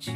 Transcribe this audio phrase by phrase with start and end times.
[0.00, 0.14] 听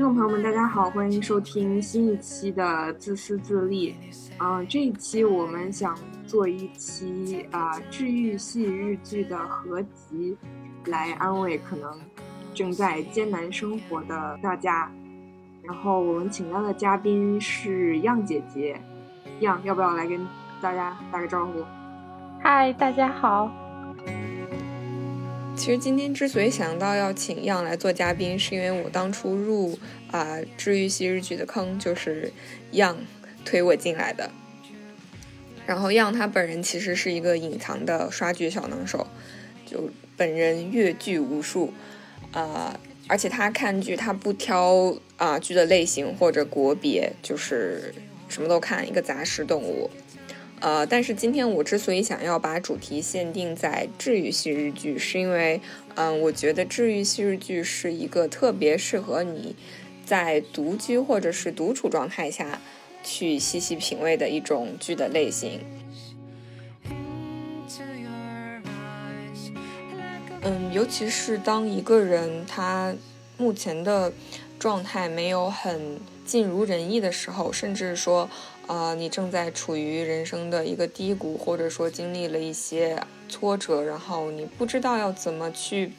[0.00, 2.64] 众朋友们，大家好，欢迎收听新一期的
[2.96, 3.92] 《自私自利》。
[4.40, 10.36] 嗯、这一期我们想做一期啊、治愈系日剧的合集，
[10.86, 12.00] 来安慰可能
[12.52, 14.92] 正在艰难生活的大家。
[15.68, 18.80] 然后我们请到的嘉宾是样姐姐，
[19.40, 20.26] 样要不要来跟
[20.62, 21.62] 大家打个招呼？
[22.42, 23.52] 嗨，大家好。
[25.54, 29.78] 其实今天之所以想到要请样来做嘉宾，是因为我当初入
[30.10, 32.32] 啊、治愈系日剧的坑就是
[32.70, 32.96] 样
[33.44, 34.30] 推我进来的。
[35.66, 39.06] 然后样他本人其实是一个隐藏的刷剧小能手，
[39.66, 41.74] 就本人阅剧无数，
[42.32, 42.74] 啊、
[43.08, 47.92] 而且他看剧他不挑啊、剧的类型或者国别，就是
[48.28, 49.90] 什么都看，一个杂食动物。
[50.60, 55.60] 呃，但是今天我之所以想要把主题限定在治愈系日剧，是因为，
[55.94, 59.56] 嗯、我觉得治愈系日剧是一个特别适合你
[60.04, 62.60] 在独居或者是独处状态下
[63.04, 65.60] 去细细品味的一种剧的类型。
[70.42, 72.94] 嗯，尤其是当一个人他
[73.36, 74.12] 目前的
[74.58, 78.28] 状态没有很尽如人意的时候，甚至说，
[78.66, 85.92] 呃，你正在处于人生的一个低谷，或者说经历了一些挫折，然后你不知道要怎么去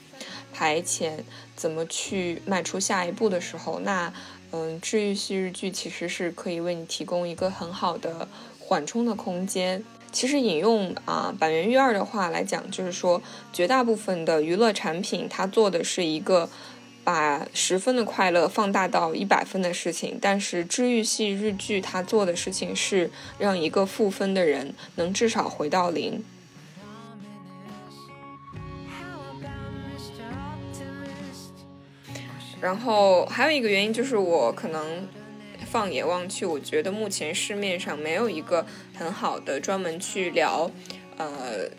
[0.54, 1.12] 排遣，
[1.56, 4.14] 怎么去迈出下一步的时候，那，
[4.52, 8.28] 嗯，治愈系日剧其实是可以为你提供一个很好的
[8.60, 9.84] 缓冲的空间。
[10.12, 13.22] 其实引用啊板垣裕二的话来讲，就是说
[13.54, 16.50] 绝大部分的娱乐产品，它做的是一个
[17.04, 26.24] 把十分的快乐放大到一百分的事情，但是治愈系日剧它做的事情是让一个负分的人能至少回到零。
[32.62, 35.08] 然后还有一个原因就是我可能
[35.72, 38.66] 放眼望去，我觉得目前市面上没有一个
[38.96, 40.72] 很好的专门去聊，
[41.18, 41.70] 呃。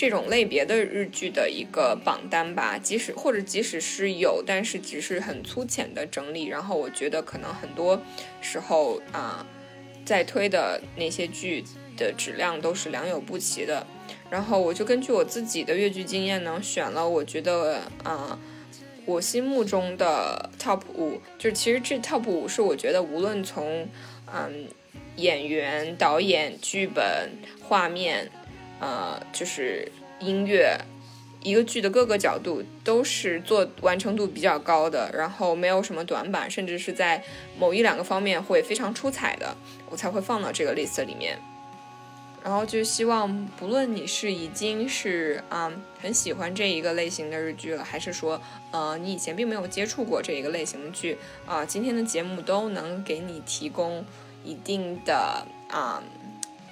[0.00, 6.46] 这种类别的日剧的一个榜单吧，即使或者即使是有，但是只是很粗浅的整理。
[6.46, 8.00] 然后我觉得可能很多
[8.40, 9.44] 时候啊、
[10.04, 11.64] 在推的那些剧
[11.96, 13.84] 的质量都是良莠不齐的。
[14.30, 18.38] 然后我就根据我自己的越剧经验呢，选了我觉得啊、
[19.08, 23.88] 我心目中的 top 五，就是其实这 top 五是我觉得无论从
[24.30, 24.66] 嗯
[25.16, 27.30] 演员、导演、剧本、
[27.62, 28.30] 画面，
[28.78, 30.78] 呃，就是音乐，
[31.42, 37.24] 一个剧的各个角度都是做完成度比较高的，然后没有什么短板，甚至是在
[37.58, 39.56] 某一两个方面会非常出彩的，
[39.88, 41.38] 我才会放到这个 list 里面。
[42.48, 45.70] 然后就希望，不论你是已经是啊、
[46.00, 48.40] 很喜欢这一个类型的日剧了，还是说
[48.72, 54.02] 呃你以前并没有接触过这一个类型的剧啊、今天的节目都能给你提供
[54.42, 56.02] 一定的啊、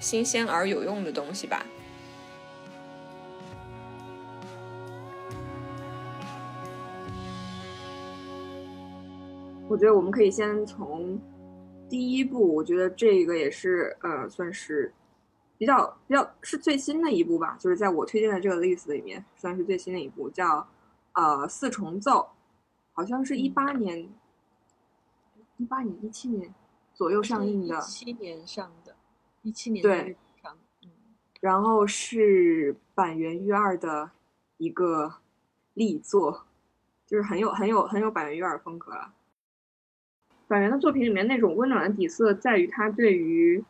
[0.00, 1.66] 新鲜而有用的东西吧。
[9.68, 11.20] 我觉得我们可以先从
[11.86, 14.90] 第一部，我觉得这个也是呃，算是
[15.58, 20.66] 比较比较是最新的一部吧，就是在我推荐的这个 list 里面算是最新的一部，叫
[21.12, 22.28] 呃四重奏，
[22.92, 24.08] 好像是一八年、
[25.56, 26.54] 一八年、一七年
[26.92, 28.94] 左右上映的，一七年上的，
[29.42, 30.16] 一七年对
[31.40, 34.10] 然后是板垣裕二的
[34.56, 35.16] 一个
[35.74, 36.46] 力作，
[37.06, 39.12] 就是很有很有很有板垣裕二风格了。
[40.48, 43.62] 板垣的作品里面那种温暖的底色，在于他对于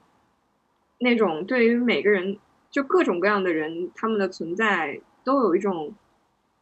[0.99, 2.39] 那种对于每个人
[2.71, 5.95] 就各种各样的人他们的存在都有一种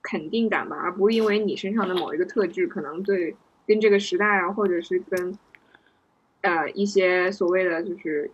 [0.03, 3.37] 肯定感吧，而不是因为你身上的某一个特质可能对
[3.67, 5.39] 跟这个时代啊，或者是跟
[6.43, 8.31] 呃一些所谓的就是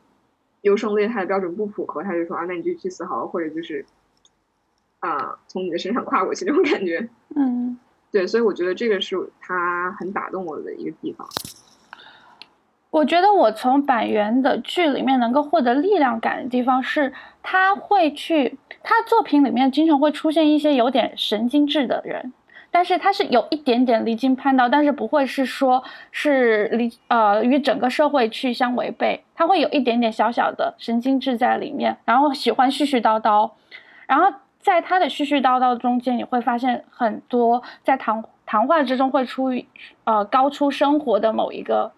[0.63, 3.85] 优胜劣汰的标准不符合，他就说啊，那你就去死好了，或者就是
[4.99, 7.09] 啊、从你的身上跨过去这种感觉。
[7.35, 7.79] 嗯，
[8.11, 11.27] 对，所以我觉得这个是他很打动我的一个地方。
[12.91, 22.33] 我觉得我从板垣的剧里面能够获得力量感的地方是，他会去他作品里面经常会出现一些有点神经质的人，
[22.73, 33.53] 但是他是有一点点离经叛道，但是不会是说是离呃与整个社会去相违背，他会有一点点小小的神经质在里面，然后喜欢絮絮叨叨，
[34.09, 34.27] 然后
[34.59, 39.65] 在他的絮絮叨叨中间，你会发现很多在谈谈话之中会出于
[40.03, 41.93] 呃高出生活的某一个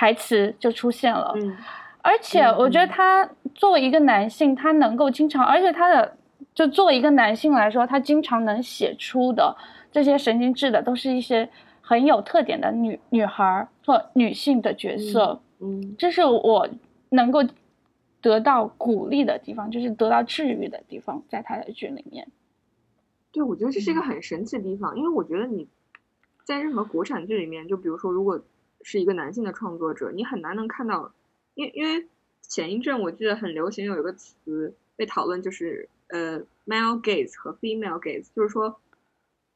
[0.00, 1.34] 台词就出现了。
[1.36, 1.54] 嗯
[2.02, 6.16] 而且我觉得他作为一个男性，他能够经常，而且他的
[6.54, 9.54] 就作为一个男性来说，他经常能写出的
[9.92, 11.46] 这些神经质的，都是一些
[11.82, 15.42] 很有特点的女女孩儿或女性的角色。
[15.58, 16.66] 嗯这是我
[17.10, 17.40] 能够
[18.22, 22.26] 得到鼓励的地方，就是得到治愈的地方，在他的剧里面。
[23.30, 25.68] 对，我觉得这是一个很神奇的地方，因为我觉得你
[26.44, 28.40] 在任何国产剧里面，就比如说，如果
[28.82, 31.12] 是一个男性的创作者，你很难能看到，
[31.54, 32.06] 因为因为
[32.40, 38.80] 前一阵我记得很流行有一个词被讨论，就是呃 male gaze 和 female gaze，就是说，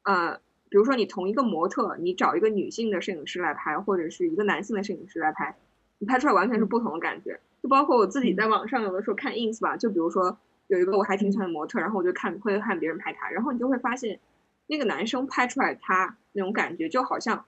[0.05, 0.37] 呃，
[0.69, 5.57] 比如说你同一个模特，你找一个女性的摄影师来拍，或者是一个男性的摄影师来拍，
[5.99, 7.41] 你拍出来完全是不同的感觉。
[7.63, 14.21] 就包括我自己在网上有的时候看 ins 吧，就比如说有一个我还挺喜欢的模特，然后我就看会看别人拍他，然后你就会发现，
[14.67, 17.47] 那个男生拍出来他那种感觉就好像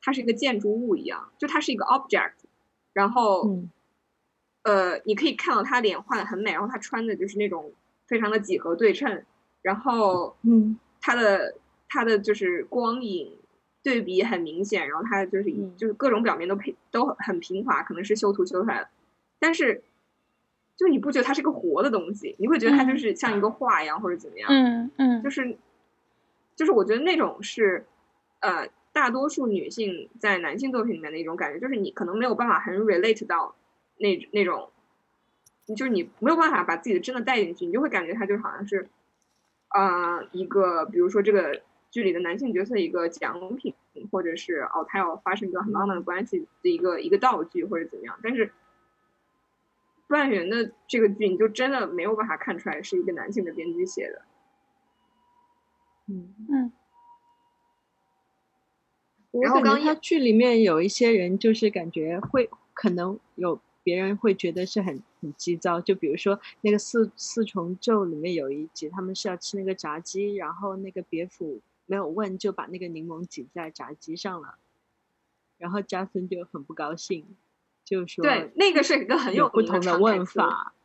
[0.00, 2.32] 他是一个建筑物一样，就它是一个 object，
[2.92, 3.70] 然后、嗯。
[4.64, 7.72] 呃，你可以看到他脸画的很美，然后他穿的就是那种
[8.06, 9.24] 非常的几何对称，
[9.62, 10.78] 然后嗯。
[11.00, 11.54] 他的
[11.88, 13.32] 他的就是光影
[13.82, 18.88] 对比很明显，然后他就是嗯就是各种表面都平都很平滑，可能是修图修出来的，
[19.38, 19.82] 但是
[20.76, 23.48] 就你不觉得它是个活的东西，你会觉得它就嗯是像一个。
[23.48, 25.22] 画一样或者怎么样，嗯嗯。
[25.22, 25.56] 就是
[26.56, 27.86] 就是我觉得那种是
[28.40, 28.68] 呃
[28.98, 33.54] 大多数女性在男性作品里面的一种感觉，就是你可能没有办法很 relate 到
[33.96, 34.70] 那那种，
[35.76, 38.88] 就是你没有办法把自己的真的带进去，你就会感觉他就好像是
[39.68, 41.62] 呃一个，比如说这个
[41.92, 43.72] 剧里的男性角色一个奖品，
[44.10, 48.52] 或者是哦他要发生一个很浪漫的关系的一个一个道具或者怎么样，但是。
[50.10, 54.22] 半圆的这个剧，你就真的没有办法看出来是一个男性的编剧写的。
[56.06, 56.72] 嗯，嗯
[59.30, 74.56] 我感觉他剧里面有一些人，就是感觉会可能有别人会觉得是很很急躁，就比如说那个四四重奏里面有一集，他们是要吃那个炸鸡，然后那个别府没有问就把那个柠檬挤在炸鸡上了，
[75.58, 77.24] 然后加森就很不高兴，
[77.84, 80.72] 就说对，那个是一个很有不同的问法。
[80.74, 80.78] 嗯。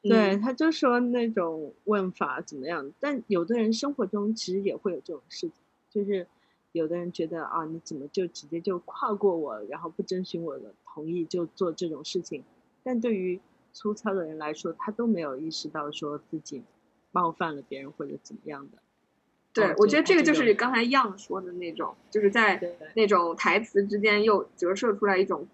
[0.00, 5.52] 对，他就说那种问法怎么样，但有的人生活中其实也会有这种事情，
[5.90, 6.24] 就是
[6.72, 12.44] 有的人觉得啊，你怎么就直接就跨过我，然后不征询我的同意就做这种事情？
[12.82, 13.40] 但对于
[13.72, 16.62] 粗糙的人来说，他都没有意识到说自己
[17.10, 18.78] 冒犯了别人或者怎么样的。
[19.52, 22.60] 对哦，我觉得这个就是刚才样说的那种，就是在
[22.94, 25.46] 那种台词之间又折射出来一种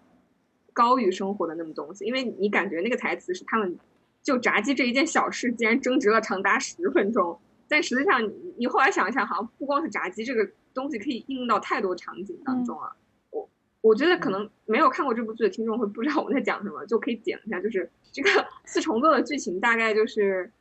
[0.73, 3.77] 高于生活的那么东西，因为你感觉那个台词是他们
[4.21, 7.39] 就炸鸡这一件小事，竟然争执了长达十分钟。
[7.67, 12.95] 但实际上你，你后来想一想，好像不光是炸鸡这个东西可以应用到太多场景当中了。
[13.31, 13.49] 我
[13.81, 18.29] 我觉得可能没有看过这部剧的听众会不知道我们在讲什么，就可以讲一下，就是这个
[18.65, 20.51] 四重奏的剧情大概就是，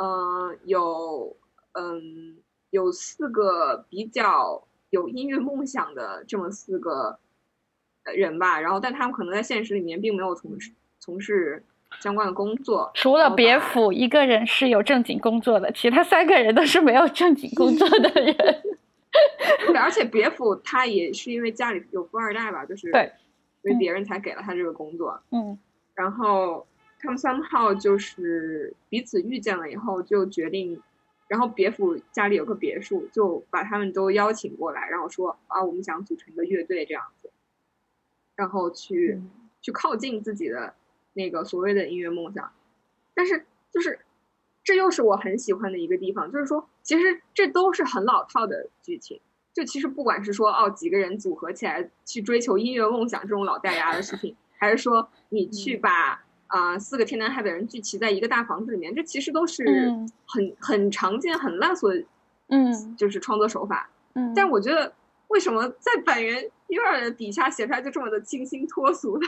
[0.00, 1.36] 嗯、有
[1.72, 2.38] 嗯
[2.70, 7.18] 有四个比较有音乐梦想的这么四个
[8.04, 11.64] 呃人吧，然后但他们可能在现实里面并没有从事从事
[12.00, 18.62] 相关的工作，除了别府一个人是有正经工作的，其他三个人都是没有正经工作的人。
[19.66, 23.12] 对，而且别府他也是因为家里有富二代吧，就是对，
[23.62, 25.20] 所以嗯别人才给了他这个工作。
[25.30, 25.58] 嗯
[25.94, 26.66] 然后
[27.00, 30.80] 他们三号就是彼此遇见了以后，就决定，
[31.26, 37.30] 然后别府家里有个别墅，就把他们都邀请过来，然后说啊，我们想组成一个乐队这样子，
[38.36, 40.72] 然后去、嗯去靠近自己的
[41.14, 42.52] 那个所谓的音乐梦想。
[43.12, 43.98] 但是就是
[44.68, 49.18] 这又是我很喜欢的一个地方，就是说其实这都是很老套的剧情。
[49.54, 62.04] 就其实不管是说哦几个人组合起来去追求音乐梦想这种老掉牙的事情，还是说你去把啊、呃四个天南海北人聚齐在一个大房子里面，这其实都是嗯很很常见、很烂俗的，
[62.48, 63.88] 嗯就是创作手法。
[64.12, 64.92] 嗯，但我觉得
[65.28, 69.26] 为什么在板垣一二的底下写出来就这么的清新脱俗呢？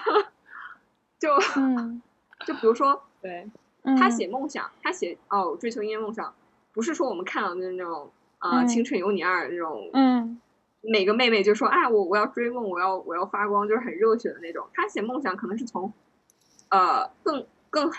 [1.18, 2.02] 就嗯
[2.46, 3.52] 就比如说对，嗯
[3.98, 6.34] 他写梦想，他写哦追求音乐梦想，
[6.72, 10.40] 不是说我们看到的那种啊、青春有你二那种嗯。
[10.82, 15.92] 每个妹妹就说：“哎，我我要追梦，我要我要发光，就是很热血的那种。”他写梦想可能是从，
[16.70, 17.92] 呃，更更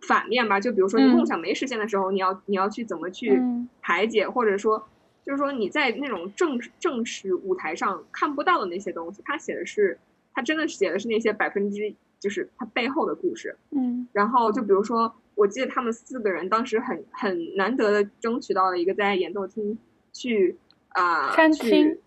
[0.00, 0.58] 反面吧。
[0.58, 1.14] 就比如说你嗯。
[1.14, 3.68] 梦想没实现的时候，你要你要去怎么去嗯。
[3.80, 4.88] 排解，或者说
[5.24, 9.96] 就是说你在那种正正式舞台上看不到的那些东西，他写的是
[10.34, 13.56] 他真的写的是那些百分之就是他背后的故事。
[13.70, 19.78] 嗯然后就比如说，我记得他们四个人当时很很难得的争取到了一个在演奏厅
[20.12, 20.56] 去
[20.90, 21.98] 啊、去餐厅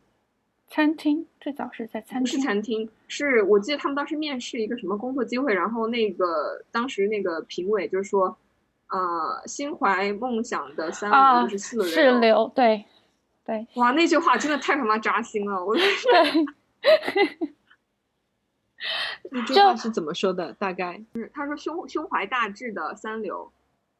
[0.68, 2.46] 餐厅，最早是在餐厅不是。
[2.46, 8.36] 餐厅，是我记得他们当时面试一个什么工作机会，然后那个当时那个评委就说，
[8.90, 11.86] 呃，心怀梦想的三啊流就是四流。
[11.86, 12.84] 是流，对
[13.46, 15.82] 对哇，那句话真的太他妈扎心了，我 对，
[19.32, 20.54] 那句就话是怎么说的？
[20.54, 23.52] 大概就是他说胸胸怀大志的三流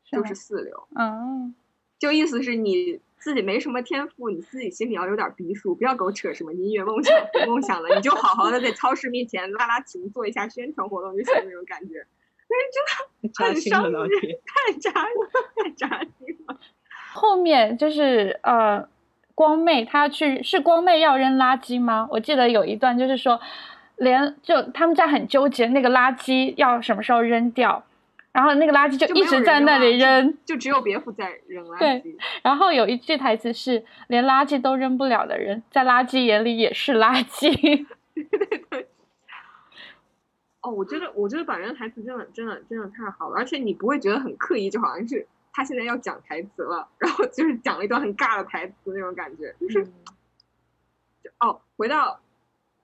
[0.04, 1.54] 就是四流，嗯，
[2.00, 12.06] 就意思是你自己没什么天赋，你自己心里要有点逼数，不要给我扯什么音乐梦想不梦想了，你就好好的在超市面前拉拉琴，做一下宣传活动就行那种感觉。
[13.34, 14.42] 扎心了，老铁。
[14.46, 15.88] 太扎太扎
[16.20, 16.60] 心了。
[17.14, 18.86] 后面就是呃，
[19.34, 22.10] 光妹她去是光妹要扔垃圾吗？
[22.12, 23.40] 我记得有一段就是说，
[24.02, 27.84] 连就他们家很纠结那个垃圾要什么时候扔掉，
[28.32, 30.36] 然后那个垃圾就一直在那里扔。
[30.44, 32.16] 就只有别府在扔垃对圾。
[32.42, 37.86] 然后有一句台词是：连垃圾都扔不了的人，在垃圾眼里也是垃圾。
[40.62, 49.94] 哦，我觉得我觉得板垣台词真的真的真的太好了，而且你不会觉得很刻意，就好像是他现在要讲台词了，然后就是讲了一段很尬的台词那种感觉，就是嗯
[51.40, 52.20] 哦，回到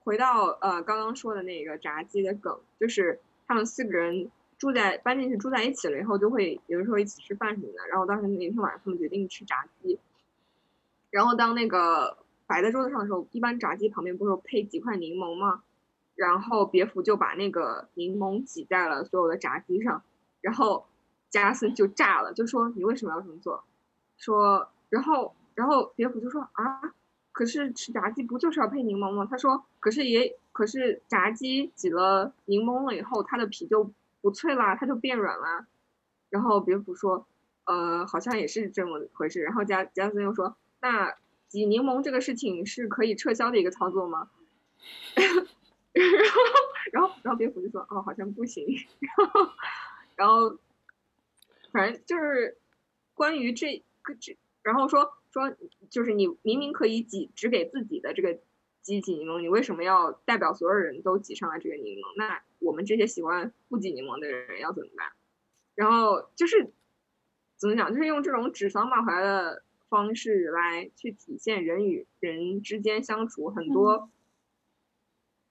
[0.08, 7.86] 回到呃刚刚说的那个炸鸡的梗，就是他们四个人住在搬进去住在一起了以后，就会有的时候一起吃饭什么的。
[7.90, 9.98] 然后当时那天晚上他们决定吃炸鸡，
[11.10, 15.62] 然后当那个摆在桌子上的时候，一般炸鸡旁边不是配几块柠檬吗？
[16.14, 20.02] 然后别府就把那个柠檬挤在了所有的炸鸡上，
[20.40, 20.86] 然后
[21.28, 23.62] 加斯就炸了，就说你为什么要这么做？
[24.16, 26.80] 说，然后然后别府就说啊，
[27.38, 29.24] 可是吃炸鸡不就是要配柠檬吗？
[29.30, 35.68] 他说，可是也可是炸鸡挤了柠檬了以后，它的皮就不脆啦，它就变软啦。
[36.30, 37.28] 然后蝙蝠说，
[37.64, 39.40] 呃，好像也是这么回事。
[39.40, 41.14] 然后加加森又说，那
[41.46, 44.28] 挤柠檬这个事情是可以撤销的一个操作吗？
[45.14, 46.42] 然后
[46.90, 48.66] 然后然后别府就说，哦，好像不行。
[48.98, 49.52] 然后
[50.16, 50.58] 然后
[51.70, 52.58] 反正就是
[53.14, 55.54] 关于这个这，然后说说
[55.90, 58.40] 就是你明明可以挤只给自己的这个
[58.80, 62.16] 挤挤柠檬，你为什么要代表所有人都挤上来这个柠檬？
[62.16, 65.12] 那我们这些喜欢不挤柠檬的人要怎么办？
[65.74, 66.72] 然后就是
[67.56, 74.10] 怎么讲，就是用这种指桑骂槐的方式来去体现人与人之间相处很多、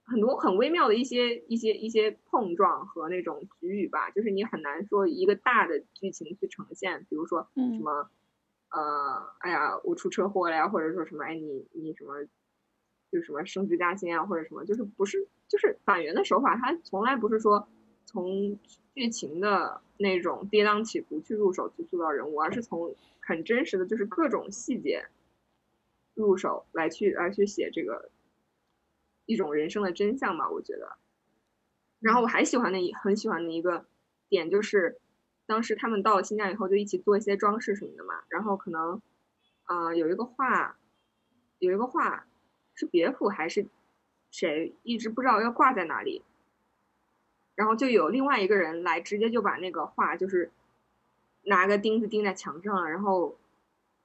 [0.03, 8.09] 很多很微妙的一些一些一些碰撞和那种局语吧，就是你很难说一个大的剧情去呈现，比如说嗯什么。
[8.69, 12.25] 呃，哎呀，我出车祸了呀，或者说什么，哎，你你什么，
[13.11, 17.65] 就什么升职加薪啊，或者什么，就是不是，就是反原的手法，它从来不是说
[18.05, 18.59] 从
[18.93, 25.07] 剧情的那种跌宕起伏去入手去塑造人物，而是从很真实的就是各种细节
[26.13, 28.09] 入手来去来去写这个
[29.25, 30.97] 一种人生的真相吧，我觉得。
[31.99, 33.85] 然后我还喜欢的一很喜欢的一个
[34.27, 34.99] 点就是。
[35.47, 38.21] 当时他们到了新疆以后，就一起做一些装饰什么的嘛。
[38.27, 39.01] 然后可能，
[39.67, 40.77] 呃，有一个画，
[41.59, 42.27] 有一个画
[42.75, 43.65] 是别府还是
[44.29, 46.21] 谁，一直不知道要挂在哪里。
[47.55, 50.51] 然后就有另外一个人来，直接就把那个画就是
[51.43, 52.89] 拿个钉子钉在墙上了。
[52.89, 53.37] 然后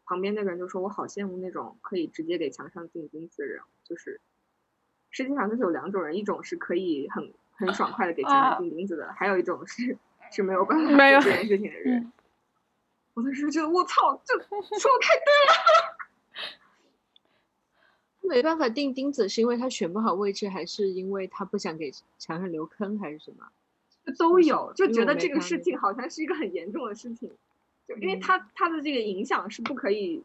[0.04, 4.20] 旁边那个人就说：“我好羡慕那种可以直接给墙上钉钉子的人。”就是
[5.10, 9.98] 世界上就是有两种人，一种是可以很很爽快的给墙上钉钉子的，还有一种是。
[10.32, 12.12] 是没有办法没有做这件事情的人，嗯。
[13.14, 14.66] 我当时觉得我操，这说的
[15.00, 15.96] 太对了。
[18.22, 23.46] 没办法钉钉子，是因为他选不好位置，还是因为他不想给墙上留坑，还是什么？
[24.18, 27.30] 都有，就觉得这个事情好像是一个很严重的事情，
[27.86, 28.20] 就因为嗯。
[28.20, 30.24] 它它的这个影响是不可以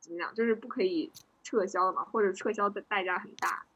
[0.00, 3.66] 怎么讲，就是不可以撤销的嘛，或者撤销的代价很大，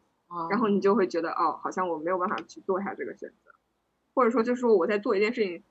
[0.48, 3.41] 然后哦你就会觉得哦，好像我没有办法去做一下这个选择，
[4.14, 5.62] 或者说就是说我在做一件事情，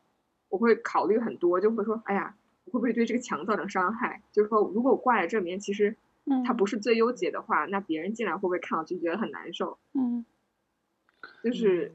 [0.49, 4.21] 我会考虑很多，就会说，哎呀，我会不会对这个墙造成伤害？
[4.31, 5.95] 就是说，如果我挂在这面，其实
[6.25, 9.77] 嗯它不是最优解的话，那别人进来会不会看到就觉得很难受？
[9.93, 10.25] 嗯
[11.43, 11.93] 就是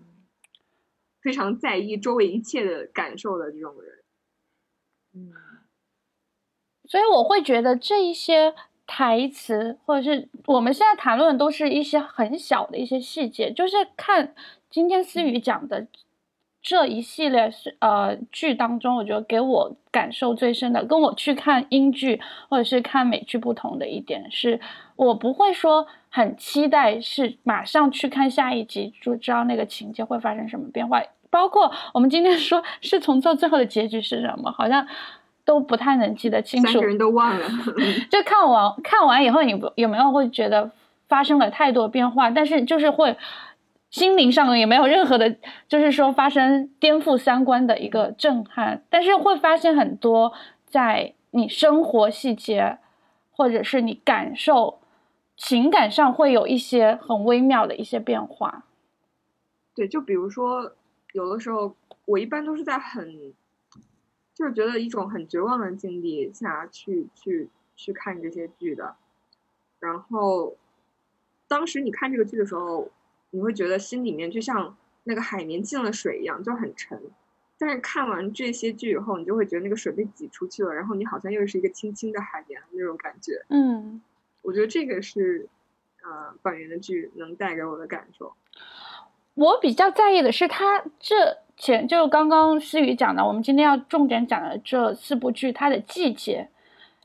[1.21, 3.99] 非常在意周围一切的感受的这种人。
[5.15, 5.33] 嗯
[6.88, 8.55] 所以我会觉得这一些
[8.87, 14.33] 台词，或者是我们现在谈论的都是一些很小的一些细节，就是看
[14.71, 15.88] 今天思雨讲的
[16.67, 24.59] 这一系列是呃剧当中，我觉得给我感受最深的，跟我去看英剧或者是看美剧不同的一点是，
[24.97, 34.85] 我不会说很期待是马上去看下一集就知道那个情节会发生什么变化，包括我们今天说是从这最后的结局是什么，好像。
[35.45, 37.49] 都不太能记得清楚三个，人都忘了，
[38.11, 40.69] 就看完看完以后，你不有没有会觉得
[41.09, 43.17] 发生了太多变化，但是就是会
[43.97, 50.35] 心灵上也没有任何的，就是说发生颠覆三观的一个震撼，但是会发现很多
[50.67, 52.76] 在你生活细节
[53.31, 54.81] 或者是你感受
[55.35, 58.67] 情感上会有一些很微妙的一些变化。
[59.75, 60.73] 对，就比如说
[61.12, 61.75] 有的时候
[62.05, 63.33] 我一般都是在很。
[64.35, 68.95] 就是觉得一种很绝望的境地下去去去看这些剧的，
[69.81, 70.55] 然后
[71.49, 72.91] 当时你看这个剧的时候，
[73.37, 76.99] 你会觉得心里面就像那个海绵进了水一样，就很沉。
[77.59, 83.45] 但是看完这些剧以后，你就会觉得那个水被挤出去了，然后你好像又是一个清清的海绵那种感觉。
[83.49, 84.00] 嗯，
[84.43, 85.49] 我觉得这个是
[86.02, 88.33] 呃板垣的剧能带给我的感受。
[89.35, 91.38] 我比较在意的是他这。
[91.59, 96.50] 前就刚刚思雨讲的，我们今天要重点讲的这四部剧，它的季节，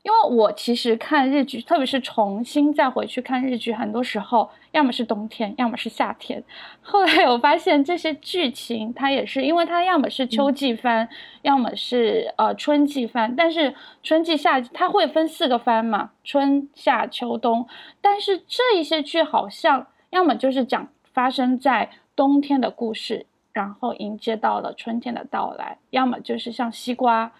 [0.02, 6.42] 因为我其实看日剧，特别是重新再回去看日剧，很多时候要么是冬天，要么是夏天。
[6.82, 11.08] 后来我发现这些剧情，它也是因为它要么是秋季番，
[11.42, 17.68] 要么是呃春季番，但是春季夏它会分四个番嘛，春夏秋冬。
[18.00, 23.26] 但是这一些剧好像要么就是讲发生在冬天的故事。
[23.54, 27.30] 然后迎接到了春天的到来，要么就是像西瓜，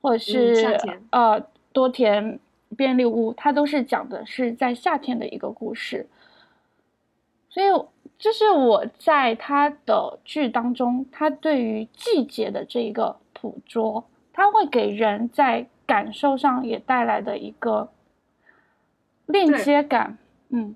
[0.00, 0.78] 或者是
[1.10, 2.38] 呃多田
[2.76, 6.08] 便利屋，它都是讲的是在夏天的一个故事。
[7.52, 7.66] 所以
[8.18, 17.92] 这是我在他的剧当中，他对于季节的这一个捕捉，他会给人在感受上也带来的一个
[19.26, 20.16] 链接感。
[20.48, 20.74] 嗯，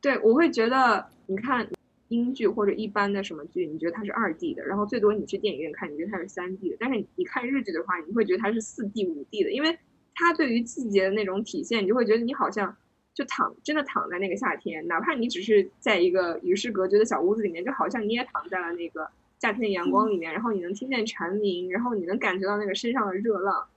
[0.00, 1.68] 对，我会觉得你看。
[2.10, 6.76] 英剧或者一般的什么剧，你觉得它是二 D 的，然后最多你去电影院看，你觉得它是三 D 的。
[6.80, 9.78] 但是你看日剧的话，你会觉得它是四 D、五 D 的，因为
[10.16, 12.76] 它对于季节的那种体现，你就会觉得你好像
[13.20, 23.68] 就躺真的躺在那个夏天，哪怕你只是在一个与世隔绝的小屋子里面，就好像你也躺在了那个夏天的阳光里面，然后你能听见蝉鸣，然后你能感觉到那个身上的热浪，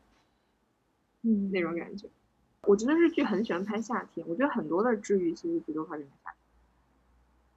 [1.23, 2.07] 嗯，那种感觉。
[2.61, 6.37] 我觉得日剧很喜欢拍夏天，我觉得很多的治愈系剧都发生在夏天。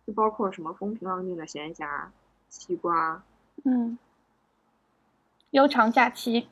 [0.09, 2.09] 就包括什么风平浪静的闲暇，
[2.49, 3.23] 西瓜，
[3.63, 3.97] 嗯，
[5.53, 6.49] 悠长假期，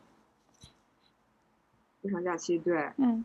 [2.02, 3.24] 悠长假期，对，嗯，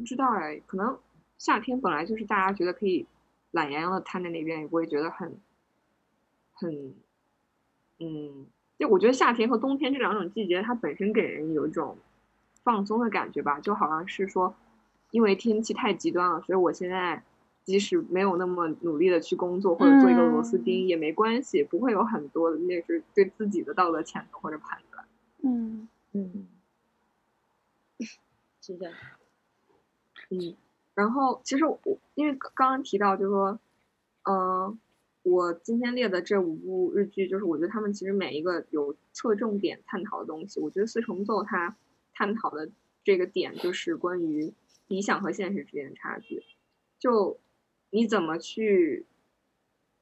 [0.00, 0.98] 不知道哎，可能
[1.36, 3.06] 夏天本来就是大家觉得可以
[3.50, 5.38] 懒洋洋的瘫在那边，也不会觉得很，
[6.54, 6.94] 很，
[7.98, 8.46] 嗯，
[8.78, 11.98] 就我觉得夏天和冬天这两种季节，它本身给人有一种
[12.62, 14.54] 放松的感觉吧，就好像是说。
[15.10, 17.20] 因为天气太极端了，所以我现在
[17.64, 25.04] 即使没有那么努力的去工作或者做一个螺丝钉也没关系，不会有很多的那是对自己的道德谴责或者判断。
[25.42, 26.46] 嗯嗯，
[28.62, 28.92] 是的，
[30.30, 30.56] 嗯。
[30.94, 31.78] 然后其实我
[32.14, 33.60] 因为刚刚提到就是说，
[34.24, 34.80] 嗯，
[35.22, 40.58] 我今天列的这五部日剧，就是我觉得他们其实每一个有侧重点探讨的东西。
[40.58, 41.76] 我觉得四重奏它
[42.14, 42.70] 探讨的
[43.04, 44.54] 这个点就是关于。
[44.90, 46.42] 理想和现实之间的差距，
[46.98, 47.38] 就
[47.90, 49.06] 你怎么去，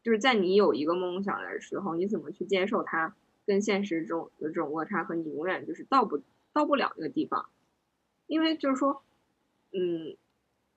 [0.03, 3.15] 就是在你有一个梦想的时候，你怎么去接受它
[3.45, 6.23] 跟现实中的这种落差，和你永远就是到不
[6.55, 7.51] 到不了那个地方，
[8.27, 9.03] 因为就是说，
[9.73, 10.17] 嗯，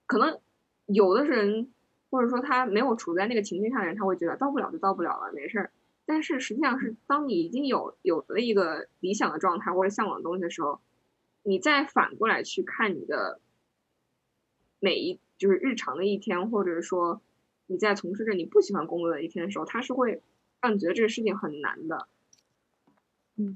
[0.05, 0.39] 可能
[0.85, 1.71] 有的人
[2.09, 5.71] 或者说他没有处在那个情境下的人，他会觉得到不了就到不了了，没事儿。
[6.05, 10.81] 但是实际上是当你已经有有了一个理想的状态或者向往的东西的时候，
[11.43, 13.39] 你再反过来去看你的。
[14.83, 17.21] 每一就是日常的一天，或者说
[17.67, 20.23] 你在从事着你不喜欢工作的一天的时候，他是会
[20.59, 22.07] 让你觉得这个事情很难的。
[23.35, 23.55] 嗯，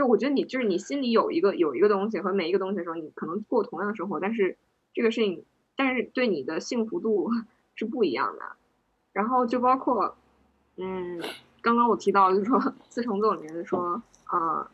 [0.00, 4.56] 就我觉得你就是你心里有一个有一个东西和每一个东西的时候，你可能过同样的生活，但是
[4.94, 5.44] 这个事情，
[5.76, 7.30] 但是对你的幸福度
[7.74, 8.56] 是不一样的。
[9.12, 10.16] 然后就包括，
[10.78, 11.20] 嗯，
[11.60, 14.66] 刚刚我提到就是说四重奏里面说，呃，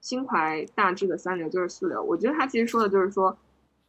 [0.00, 2.02] 心怀大志的三流就是四流。
[2.02, 3.38] 我觉得他其实说的就是说。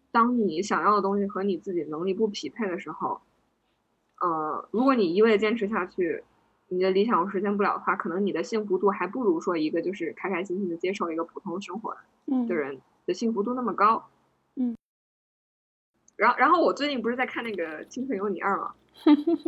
[0.10, 3.22] 当你想要的东西和你自己能力不匹配的时候，
[4.22, 6.24] 呃，如果你一味坚持下去，
[6.70, 11.96] 你的理想实现不了的话，可能你的幸福度还不如说一个就是开开心心的接受一个普通生活
[12.48, 14.08] 的人的幸福度那么高。
[14.56, 14.76] 嗯。
[16.16, 18.74] 然后，然后我最近不是在看那个《青春有你二》吗？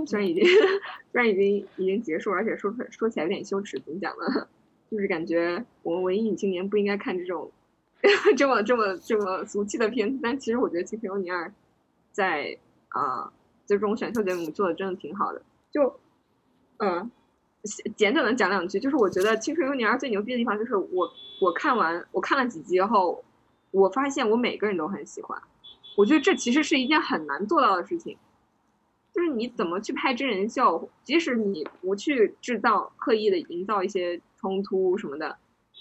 [0.05, 0.43] 虽然已经
[1.11, 4.47] 虽然已经已经结束，而且说出来说起来有点羞耻，怎么讲呢？
[4.91, 7.51] 就是感觉我们文艺女青年不应该看这种。
[8.37, 11.47] 这么这么这么俗气的片子，但其实我觉得《青春有你二》
[12.13, 13.33] 在啊
[13.65, 15.41] 这种选秀节目做的真的挺好的。
[15.69, 15.99] 就
[16.79, 17.11] 嗯，
[17.95, 21.11] 简短的讲两句，就是我觉得《青春有你二》最牛逼的地方就是我
[21.41, 23.23] 我看完我看了几集后，
[23.71, 25.41] 我发现我每个人都很喜欢，
[25.97, 28.17] 我觉得这其实是一件很难做到的事情，
[29.13, 35.37] 就是你怎么去拍真人秀，即使你不去制造刻意的营造一些冲突什么的，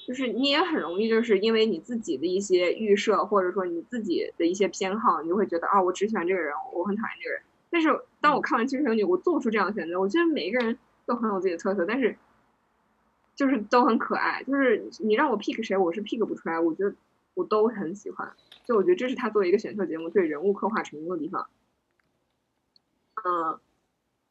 [0.07, 7.43] 就是你也很容易就是因为你自己的一些预设，或者说你自己的一些偏好，你就会觉得啊，我只喜欢这个人，我很讨厌这个人。
[7.71, 7.89] 但是
[8.21, 10.01] 当我看完《青春有你》，我做不出这样的选择。
[10.01, 12.15] 我觉得每一个人都很有自己的特色，但是
[13.35, 14.43] 就是都很可爱。
[14.45, 16.61] 就是你让我 pick 谁，我是 pick 不出来。
[16.61, 16.95] 我觉得
[17.33, 18.31] 我都很喜欢。
[18.67, 21.49] 就我觉得这是他作为一个选秀节目对人物刻画成功的地方。
[23.25, 23.59] 嗯，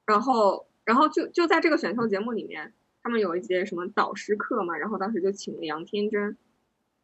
[0.06, 6.38] 然后，然后就就在这个选秀节目里面，他们有一节什么导师课嘛，然后当时就请了杨天真，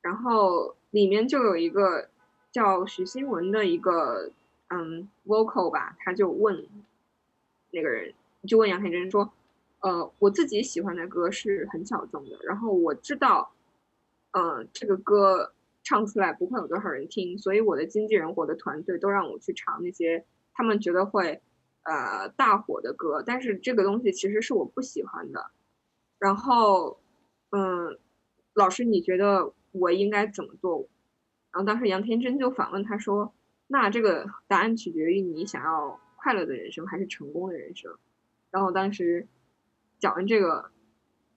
[0.02, 2.10] 然后里面就有一个
[2.52, 4.32] 叫许新文的一个
[4.70, 6.68] 嗯 vocal 吧，他就问
[7.72, 8.14] 那个人，
[8.48, 9.34] 就问杨天真说，
[9.84, 13.54] 呃，我自己喜欢的歌是很小众的，然后我知道，
[14.32, 15.54] 嗯，这个歌。
[15.86, 21.42] 唱出来不会有多少人听，所以我的经纪人、我的团队都让我去唱那些他们觉得会
[21.84, 25.52] 呃大火的歌，但是这个东西其实是我不喜欢的。
[26.20, 27.02] 然后，
[27.50, 28.00] 嗯，
[28.54, 30.88] 老师你觉得我应该怎么做？
[31.52, 33.34] 然后当时杨天真就反问他说
[33.68, 37.94] ：“那这个答案取决于你想要快乐的人生还是成功的人生。”
[38.52, 39.28] 然后当时
[40.04, 40.70] 讲完这个。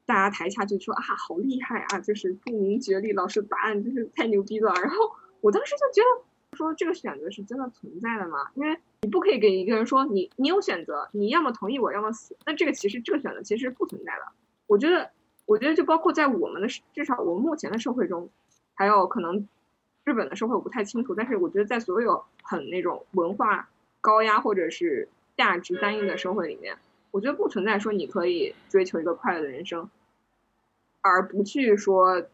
[0.09, 4.72] 大家台下就说啊，好厉害啊，就是不明觉厉，老师答案就是太牛逼了。
[4.74, 8.52] 然后我当时就觉得，说这个选择是真的存在的吗？
[8.55, 12.37] 因为你不可以给一个人说你你有选择，你要么同意我，要么死。
[12.46, 14.29] 那这个其实这个选择其实不存在的。
[14.68, 15.11] 我觉得，
[15.44, 18.31] 我觉得就包括在我们的至少我们目前的社会中，
[18.74, 19.48] 还有可能
[20.05, 23.68] 日本的社会我不太清楚，但是我觉得在所有很那种文化
[24.00, 26.79] 高压或者是价值单一的社会里面。
[27.16, 29.88] 我觉得不存在说你可以追求一个快乐的人生，
[31.00, 32.26] 而不去说，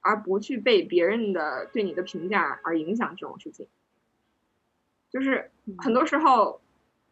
[0.00, 3.66] 而不去被别人的对你的评价而影响这种事情。
[5.10, 6.62] 就是很多时候，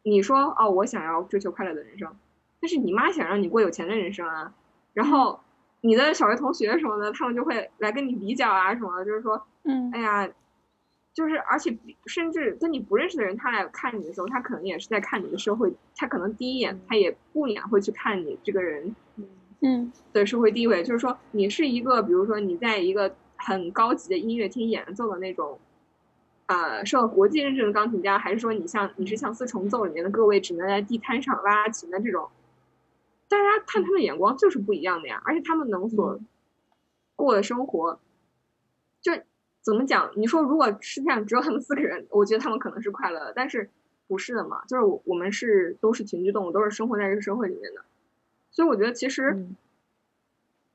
[0.04, 2.16] 你说哦，我想要追求快乐的人生，
[2.62, 4.54] 但是你妈想让你过有钱的人生啊，
[4.94, 5.38] 然后
[5.82, 10.30] 你的小学同学什么的，他们就会来跟你比较啊什么，就是说，嗯，哎呀。
[11.18, 11.76] 就是，而且
[12.06, 18.94] 甚至跟你不认识的人，他来看你的时候，他可能也是在看你的社会，他可能第一眼他也不免会去看你这个人，
[19.58, 20.84] 嗯，的社会地位。
[20.84, 25.58] 就是说，你是一个，比如说你在一个很高级的音乐厅演奏的那种，
[26.46, 32.28] 呃，受国际认证的钢琴家，还是说你像你是像四重奏里面的各位只能在地摊上拉琴的这种，
[33.28, 35.20] 大家看他们眼光就是不一样的呀。
[35.24, 36.20] 而且他们能所
[37.16, 37.98] 过的生活，
[39.00, 39.12] 就。
[39.60, 40.10] 怎么讲？
[40.16, 43.68] 你说如果世界上只有他们四个人，我觉得他们可能是快乐的，但是
[44.06, 44.64] 不是的嘛？
[44.66, 47.82] 就是我我们是都是群居动物，都是生活在这个社会里面的，
[48.50, 49.46] 所以我觉得其实，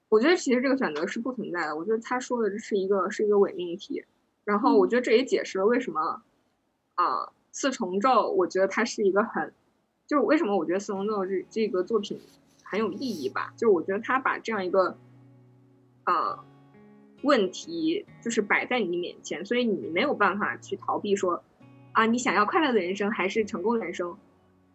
[0.10, 1.76] 我觉得其实这个选择是不存在的。
[1.76, 4.04] 我觉得他说的这是一个是一个伪命题，
[4.44, 6.22] 然后我觉得这也解释了为什么
[6.94, 9.52] 啊四重奏，我觉得它是一个很，
[10.06, 12.20] 就是为什么我觉得四重奏这这个作品
[12.64, 13.54] 很有意义吧？
[13.58, 14.98] 就是我觉得他把这样一个
[16.04, 16.46] 啊。
[17.24, 21.44] 问题就是摆在你面前，所以你没有办法去逃避说，
[21.92, 24.16] 啊，你想要快乐的人生还是成功的人生？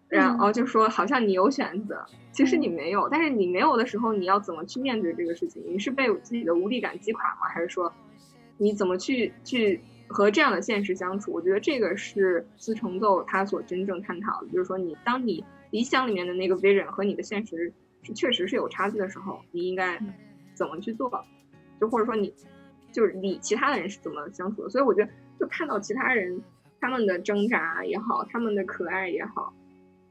[0.08, 3.06] 然后就说好像你有选择，其实你没有。
[3.10, 5.62] 但是你没有的时候，你要怎么去面对这个事情？
[5.66, 7.46] 你是被自己的无力感击垮吗？
[7.52, 7.92] 还是说，
[8.56, 11.30] 你怎么去去和这样的现实相处？
[11.30, 17.70] 我觉得这个是四重奏他所真正探讨的，就是说你当你理想里面的那个 vision 和你的现实
[18.02, 20.02] 是确实是有差距的时候，你应该
[20.54, 21.22] 怎么去做？
[21.80, 22.34] 就或者说你，
[22.92, 24.70] 就是你其他的人是怎么相处的？
[24.70, 26.42] 所以我觉得，就看到其他人
[26.80, 29.52] 他们的挣扎也好，他们的可爱也好，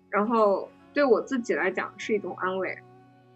[0.09, 2.77] 然后对我自己来讲是一种安慰。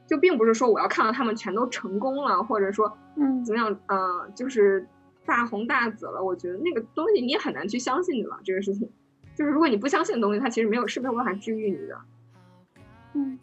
[0.08, 4.86] 就并不是说我要看到他们全都成功了，或者说嗯怎么样，嗯，就是
[5.26, 6.22] 大红大紫了。
[6.22, 8.38] 我觉得那个东西你也很难去相信的吧。
[8.44, 8.92] 这个事情，
[9.36, 12.02] 就是如果你不相信的东西，它其实没有是没有办法治愈你的。
[13.14, 13.40] 嗯。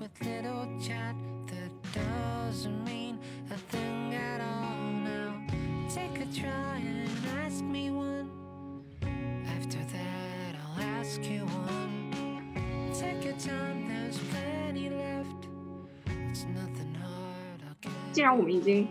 [0.00, 1.14] Little chat
[1.46, 3.18] that doesn't mean
[3.50, 5.40] a thing at all now.
[5.88, 7.08] Take a try and
[7.44, 8.28] ask me one.
[9.46, 12.92] After that, I'll ask you one.
[12.92, 15.48] Take your time, there's plenty left.
[16.30, 18.86] It's nothing hard, I'll get 既然我们已经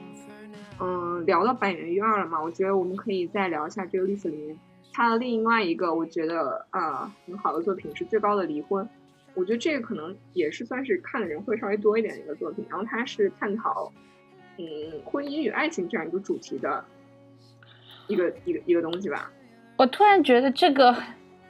[0.79, 4.57] 嗯聊到百元院了嘛，我觉得我们可以再聊一下这个历史里面
[4.91, 8.87] 他的另外一个我觉得呃很好的作品是最高的离婚。
[9.35, 13.91] 我觉得这个可能也是算是看的人会稍微多一点的一个作品，然后它是探讨，
[14.57, 14.65] 嗯，
[15.03, 16.85] 婚姻与爱情这样一个主题的
[18.07, 19.31] 一个一个一个东西吧。
[19.77, 20.95] 我突然觉得这个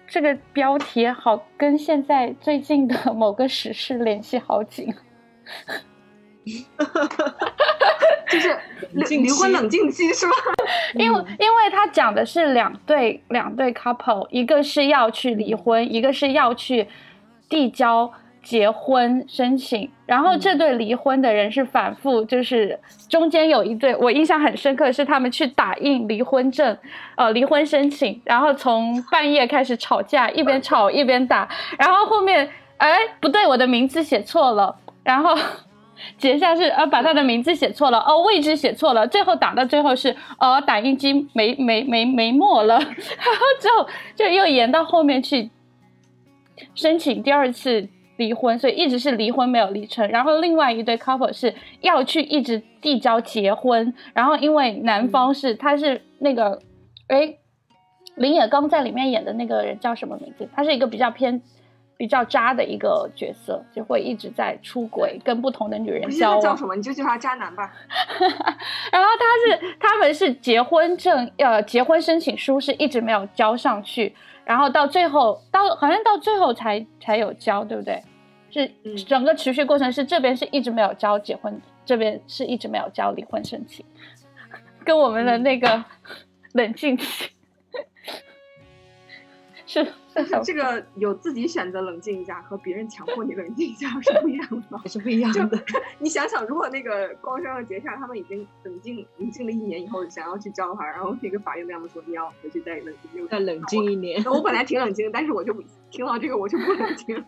[0.07, 4.93] 这个标题好跟现在最近的 某个时事联系好紧。
[8.29, 8.57] 就是
[9.09, 10.33] 离婚冷静期是吧？
[10.95, 16.87] 因为因为他讲的是两对两对 couple，一个是要去离婚，一个是要去
[17.53, 18.11] 递交
[18.41, 19.87] 结婚申请。
[20.07, 26.75] 然后这对离婚的人是反复，就是中间有一对我印象很深刻，是他们去打印离婚证，
[27.15, 35.37] 呃，离婚申请，然后从半夜开始吵架，一边吵一边打，然后后面哎不对，我的名字写错了，然后。
[36.17, 45.49] 结下是呃把他的名字写错了哦，位置写错了，最后打到最后是哦打印机没没没没墨了，然后之后就又延到后面去
[46.75, 47.87] 申请第二次
[48.17, 50.07] 离婚，所以一直是离婚没有离成。
[50.09, 56.59] 然后另外一对 couple 是要去一直递交结婚，然后因为男方是他是那个
[57.07, 57.35] 哎
[58.15, 60.47] 林野刚在里面演的那个人叫什么名字？
[60.55, 61.41] 他是一个比较偏。
[61.95, 66.41] 比较渣的一个角色，就会一直在出轨，跟不同的女人交往。
[66.41, 66.75] 叫什么？
[66.75, 67.71] 你就叫他渣男吧。
[68.91, 74.13] 然后他是他们是结婚证，呃，结婚申请书是一直没有交上去，
[74.45, 78.01] 然后到最后到好像到最后才才有交，对不对？
[78.51, 83.83] 是嗯整个持续过程是这边是一直没有交结婚，这边是一直没有交离婚申请，
[84.85, 85.83] 跟我们的那个
[86.53, 87.31] 冷静期
[89.73, 94.77] 是但是这个有自己选择冷静一下，和别人强迫你冷静一下是不一样的。
[94.77, 95.59] 还是不一样的。
[95.97, 104.23] 你想想，如果那个光生和杰夏他们已经冷静冷静了一年以后，想要去交他，然后那个法院跟他们说你要回去再冷静再冷静一年。
[104.25, 107.25] 我本来挺冷静，但是我就不听到这个我就不冷静了。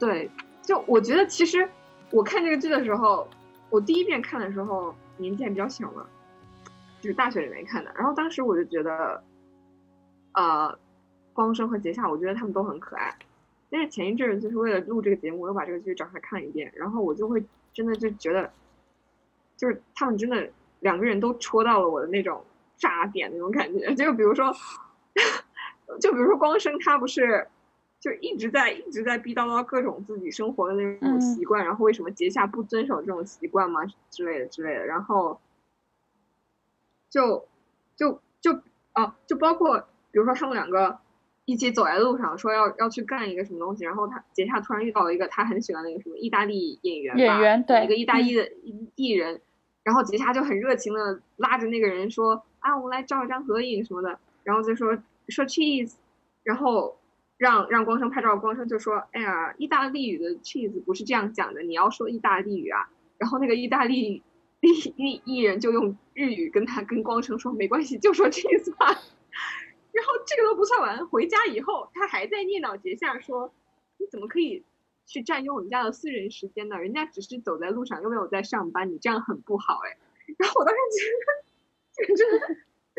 [0.00, 0.28] 对，
[0.62, 1.68] 就我觉得其实
[2.10, 3.28] 我看这个剧的时候，
[3.70, 6.04] 我第一遍看的时候年纪还比较小嘛，
[7.00, 7.92] 就是大学里面看的。
[7.96, 9.22] 然后当时我就觉得，
[10.32, 10.76] 呃，
[11.36, 13.14] 光生和杰夏，我觉得他们都很可爱。
[13.68, 18.50] 但是前一阵儿就是为了录这个节目，我又把这个剧找出来看了一遍，然后我就会真的就觉得，
[19.56, 20.48] 就是他们真的
[20.80, 22.42] 两个人都戳到了我的那种
[22.76, 23.94] 炸点那种感觉。
[23.94, 24.50] 就比如说，
[26.00, 27.46] 就比如说光生他不是
[28.00, 35.40] 就一直在一直在逼叨叨各种自己生活的那种嗯习惯，然后为什么杰夏不遵守这种习惯吗之类的之类的，然后
[37.10, 37.46] 就
[37.96, 38.60] 就就
[38.92, 39.80] 啊，就包括
[40.12, 40.98] 比如说他们两个
[41.46, 49.40] 一起走在路上，说要要去干一个什么东西，然后他杰夏突然遇到了一个他很喜欢的一个什么意大利演员吧，演员对一个意大利的艺艺人，
[49.82, 55.94] 然后杰夏就很热情的拉着那个人说啊，我们来照一张合影什么的，然后就说说 cheese，
[56.42, 56.98] 然后
[57.38, 62.88] 让让光生拍照，光生就说，哎呀，意大利语的 cheese 不是这样讲的，你要说意大利语啊。
[63.18, 64.22] 然后那个意大利
[64.60, 69.00] 艺艺艺人就用日语跟他跟光生说，没关系，就说 cheese 吧。
[69.96, 73.54] 然后这个都不算完，回家以后他还在念叨杰夏说，
[73.96, 74.62] 你怎么可以
[75.06, 76.76] 去占用人家的私人时间呢？
[76.78, 79.96] 人家只是走在路上，又没有在上班，你这样很不好哎。
[80.36, 81.44] 然后我当时觉得
[81.94, 82.46] 这个真的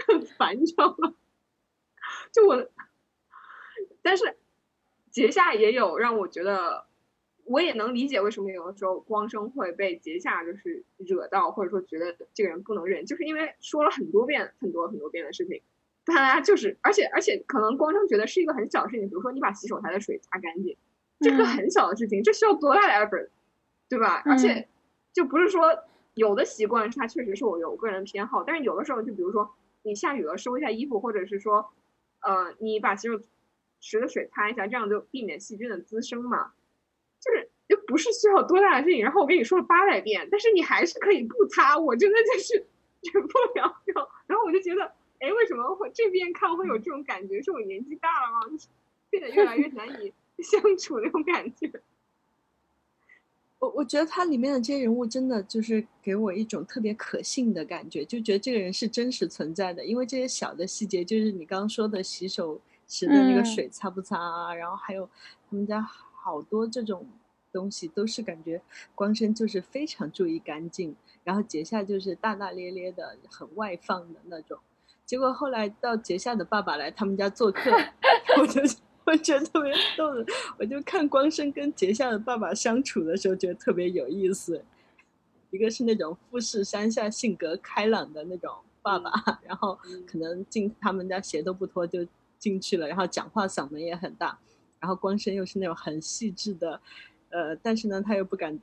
[0.07, 1.13] 很烦，你知道吗？
[2.31, 2.67] 就我，
[4.01, 4.35] 但是
[5.11, 6.87] 杰夏也有让我觉得，
[7.43, 15.61] 我也能理解为什么有的时候光生会被杰夏就是惹到，或者说觉得这个人不能忍，就是因为说了很多遍、很多很多遍的事情，
[16.07, 20.77] 大家就是，而且而且可能光生觉得是一个很小的事情，比如说你把洗手台的水擦干净，
[21.19, 23.29] 这个嗯很小的事情，这需要多大的 effort，
[23.89, 24.21] 对吧？
[24.25, 24.67] 而且
[25.13, 25.77] 就不是说
[26.13, 31.69] 有的习惯它确实是我有个人偏好，但是有的时候就比如说你下雨了收一下衣服，或者是说，
[32.21, 33.19] 呃，你把洗手
[33.79, 36.51] 池的水擦一下，这样就避免细菌的滋生嘛。
[37.19, 42.65] 就是又不是需要多大的事情，然后我跟你说了八百遍，但是你还是可以不擦，我真的就是
[43.13, 44.07] 忍不了这种。
[44.27, 47.41] 然后我就觉得，哎，为什么会这边看会有这种感觉？
[47.41, 48.57] 是我年纪大了吗？
[49.09, 51.71] 变得越来越难以 相处那种感觉。
[53.59, 59.83] 我我觉得它里面的这些人物真的就是给我一种特别可信的感觉，就觉得这个人是真实存在的。
[59.83, 65.09] 因为这些小的细节，就是你刚刚说的洗手池的那个嗯水擦不擦啊，然后还有
[65.49, 67.07] 他们家好多这种
[67.51, 68.61] 东西，都是感觉
[68.93, 74.59] 光身就是非常注意干净，然后杰夏就是大大咧咧的、很外放的那种。
[75.07, 77.71] 结果后来到杰夏的爸爸来他们家做客，
[78.39, 78.61] 我就
[79.05, 80.25] 我觉得特别逗的，
[80.59, 84.63] 我就看光生跟杰夏的爸爸相处的时候，觉得特别有意思。
[85.49, 89.09] 一个是那种富士山下性格开朗的那种爸爸，
[89.43, 92.05] 然后可能进他们家鞋都不脱就
[92.37, 94.37] 进去了，然后讲话嗓门也很大，
[94.81, 96.81] 然后光生又是那种很细致的，
[97.29, 98.59] 呃，但是呢他又不敢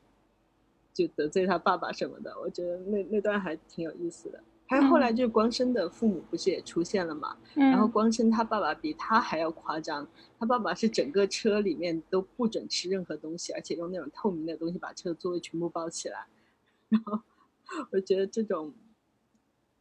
[0.93, 4.39] 就得罪他爸爸什么的，我觉得那那段还挺有意思的。
[4.67, 10.07] 还有后来就是光生的父母不是也出现了嘛，然后嗯光生他爸爸比他还要夸张，
[10.39, 16.27] 他爸爸是整个车里面都不准吃任何东西，而且用那种透明的东西把车座位全部包起来。
[16.89, 17.21] 然后
[17.91, 18.73] 我觉得这种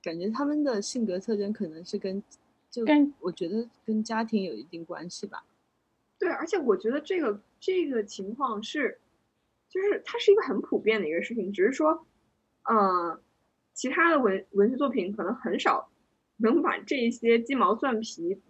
[0.01, 2.21] 感觉他们的性格特征可能是跟
[2.69, 5.45] 就跟我觉得跟家庭有一定关系吧。
[6.19, 8.99] 对，而且我觉得这个这个情况是，
[9.69, 12.05] 就是它是一个很普遍的一个事情，只是说，
[12.63, 13.19] 呃，
[13.73, 15.89] 其他的文文学作品可能很少
[16.37, 18.41] 能把这一些鸡毛蒜皮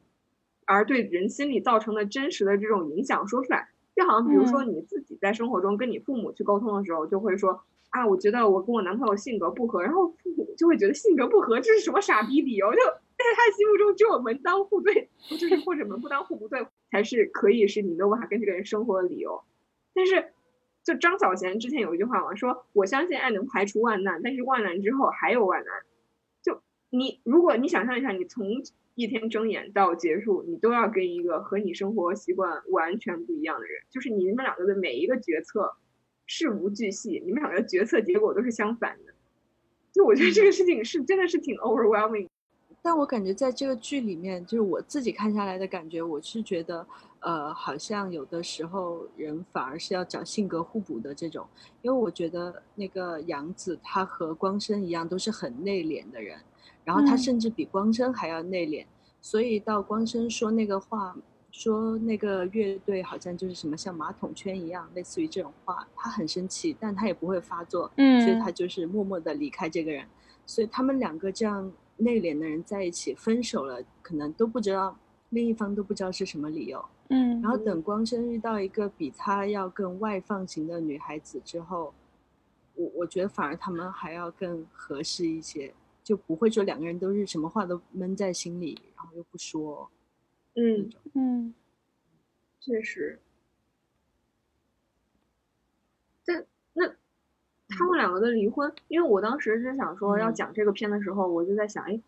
[0.65, 3.69] 而对人心理造成的真实的这种影响说出来。
[3.95, 12.71] 就好像比如说你自己在生活中跟你父母去沟通的时候，就会说啊，我觉得我跟我男朋友性格不合，然后父母就会觉得性格不合这是什么傻逼理由？
[12.71, 19.43] 就在他心目中只有门当户对，就是或者门不当户不对才是可以是你没有办法跟这个人生活的理由。
[19.93, 20.32] 但是
[20.83, 25.73] 就张小娴之前有一句话嘛，说我相信爱能排除万难，但是万难之后还有万难。
[26.41, 28.45] 就你如果你想象一下，你从
[28.95, 35.75] 一天睁眼到结束，你都要跟一个和你生活习惯完全不一样的人，就是你们两个的每一个决策
[36.25, 39.13] 事无巨细，你们两个的决策结果都是相反的。
[39.93, 42.27] 就我觉得这个事情是真的是挺 overwhelming。
[42.85, 46.85] 但我感觉在这个剧里面，就是我自己看下来的感觉，我是觉得，
[47.21, 51.47] 呃，好像有的时候人反而是要找性格互补的这种，
[51.81, 56.37] 因为我觉得那个杨子他和光生一样，都是很内敛的人。
[56.83, 58.85] 然后他甚至比光生还要内敛，
[59.21, 61.15] 所以到光生说那个话，
[61.51, 70.05] 说那个乐队好像就是什么像马桶圈一样，类似于这种话，他很生气，但他也不会发作，嗯，所以他就是默默的离开这个人。
[70.45, 74.97] 所以他们两个这样内敛的人在一起分手了，可能都不知道
[75.29, 81.93] 另一方都不知道是什么理由，嗯，然后等光生遇到一个比他要更外放型的女孩子之后，
[82.75, 85.73] 我我觉得反而他们还要更合适一些。
[86.03, 89.89] 就不会说两个人都是什么话都闷在心里，然后又不说。
[90.55, 91.53] 嗯嗯，
[92.59, 93.21] 确实。
[96.25, 96.45] 但那
[97.77, 101.99] 他们两个的离婚，因为我当时是想说要讲这个片的时候，我就在想，哎，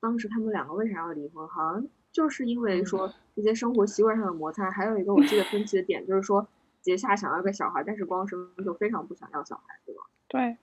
[0.00, 1.46] 当时他们两个为啥要离婚？
[1.48, 4.70] 好像就是因为说这些生活习惯上的摩擦。
[4.70, 6.46] 还有一个我记得分歧的点就是说，
[6.80, 10.02] 杰夏想要个小孩，但是光生就非常不想要小孩，对吧？
[10.28, 10.56] 对。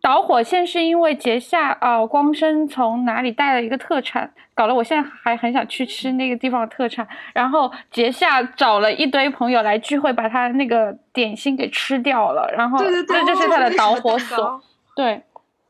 [0.00, 7.06] 导火线是因为杰夏啊，光生从哪里带了一个特产，搞得我现在还很想去吃那个地方的特产。
[7.32, 12.48] 然后杰夏找了一堆朋友来聚会，把他那个点心给吃掉了。
[12.56, 14.62] 然后这就是他的导火索。
[14.94, 15.20] 对，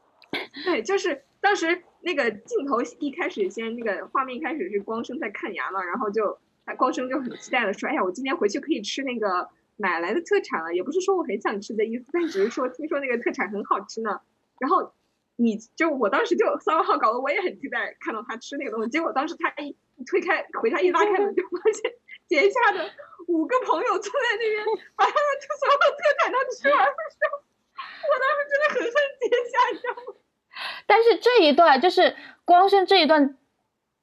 [0.66, 6.36] 对，就是当时那个镜头一开始先那个画面一开始是光生在看牙嘛，然后就
[6.76, 14.20] 光生就很期待的说：“哎呀，我今天回去可以吃那个。”买来的特产了，也不是说我很想吃的意思，但只是说听说那个特产很好吃呢。
[14.58, 14.92] 然后
[15.36, 18.88] 你就我当时就三号搞得我也很期待看到他吃那个东西。
[18.88, 21.92] 结果当时他一推开回他一拉开门，就发现
[22.26, 22.90] 节下的
[23.28, 24.64] 五个朋友坐在那边，
[24.96, 25.18] 把他们
[25.60, 27.38] 所有特产都吃完的时候，
[28.08, 30.18] 我当时真的很恨节下，你知道吗？
[30.86, 33.36] 但是这一段就是光是这一段。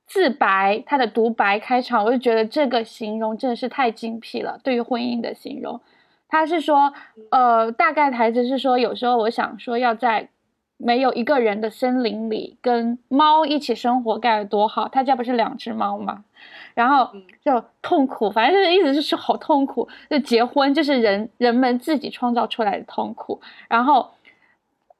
[0.06, 4.60] 自白，他的独白开场，我就觉得这个形容真的是太精辟了。
[4.64, 5.80] 对于婚姻的形容，
[6.28, 6.94] 他是说，
[7.32, 10.30] 呃，大概台词是说，有时候我想说，要在
[10.78, 14.88] 没有一个人的森林里跟猫一起生活该有多好。
[14.88, 16.26] 他家不是两只猫吗？
[16.74, 17.10] 然后
[17.44, 19.88] 就痛苦，反正就是意思就是好痛苦。
[20.10, 23.40] 就结婚就是人人们自己创造出来的痛苦。
[23.70, 24.12] 然后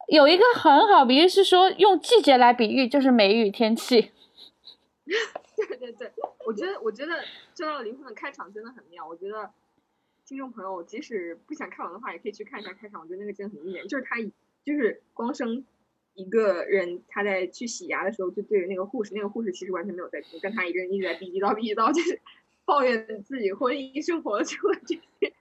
[0.08, 4.12] 有一个很好比喻是说，用季节来比喻就是梅雨天气。
[5.56, 6.12] 对对对，
[6.46, 7.14] 我觉得我觉得
[7.54, 9.06] 《就到离婚》的开场真的很妙。
[9.06, 9.52] 我觉得
[10.26, 13.02] 听众朋友即使不想看完的话，也可以去看一下开场。
[13.02, 14.16] 我觉得那个真的很经典，就是他
[14.64, 15.66] 就是光生
[16.14, 22.22] 一个人，他在去洗牙的时候，就对着那个护士，那个护士其实完全没有在听，跟他一个人一直在逼逼叨逼叨，就是
[22.64, 25.34] 抱怨自己婚姻生活中的这些，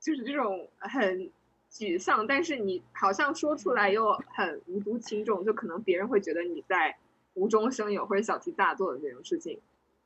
[0.00, 1.30] 就是这种很
[1.70, 6.96] 沮丧，但是你好像说出来又很无足轻重，就可能别人会觉得你在。
[7.34, 9.58] 无中生有或者小题大做的这种事情，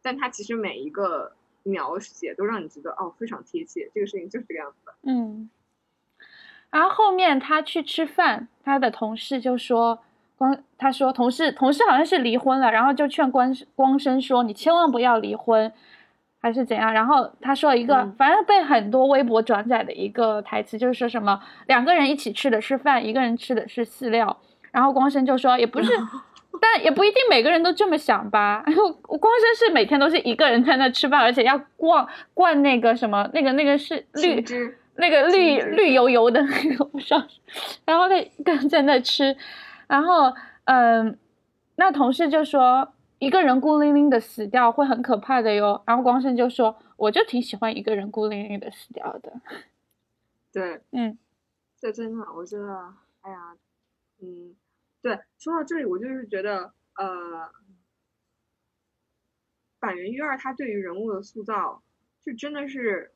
[0.03, 4.95] 但他其实每一个描写都让你觉得哦非常贴切，这个事情就是这个样子的。
[5.03, 5.51] 嗯，
[6.71, 9.99] 然后后面他去吃饭，他的同事就说
[10.37, 15.71] 光他说同事同事好像是离婚了，然后就劝光光生说你千万不要离婚，
[16.41, 16.93] 还是怎样？
[16.93, 24.39] 然后他说一个反正被很多微博转载的一个台词，就是说什么两个人一起吃的是饭，一个人吃的是饲料，
[24.71, 25.93] 然后光生就说也不是。
[26.61, 28.63] 但也不一定每个人都这么想吧。
[28.67, 34.45] 然后光生是每天都是一个人在那吃饭，而且要逛灌那个什么，那个那个是绿
[34.97, 37.27] 那个绿绿油油的那个上，
[37.85, 39.37] 然后他一个人在那吃。
[39.87, 40.33] 然后
[40.65, 41.19] 嗯，
[41.77, 45.83] 那同事就说一个人孤零零的死掉会很可怕的哟。
[45.87, 49.33] 然后光生就说我就挺喜欢一个人孤零零的死掉的。
[50.53, 51.17] 对，嗯，
[51.81, 53.55] 这真的，我觉得，哎呀。
[54.21, 54.53] 嗯，
[55.01, 57.51] 对，说到这里，我就是觉得，呃，
[59.79, 61.83] 板垣育二他对于人物的塑造，
[62.21, 63.15] 就真的是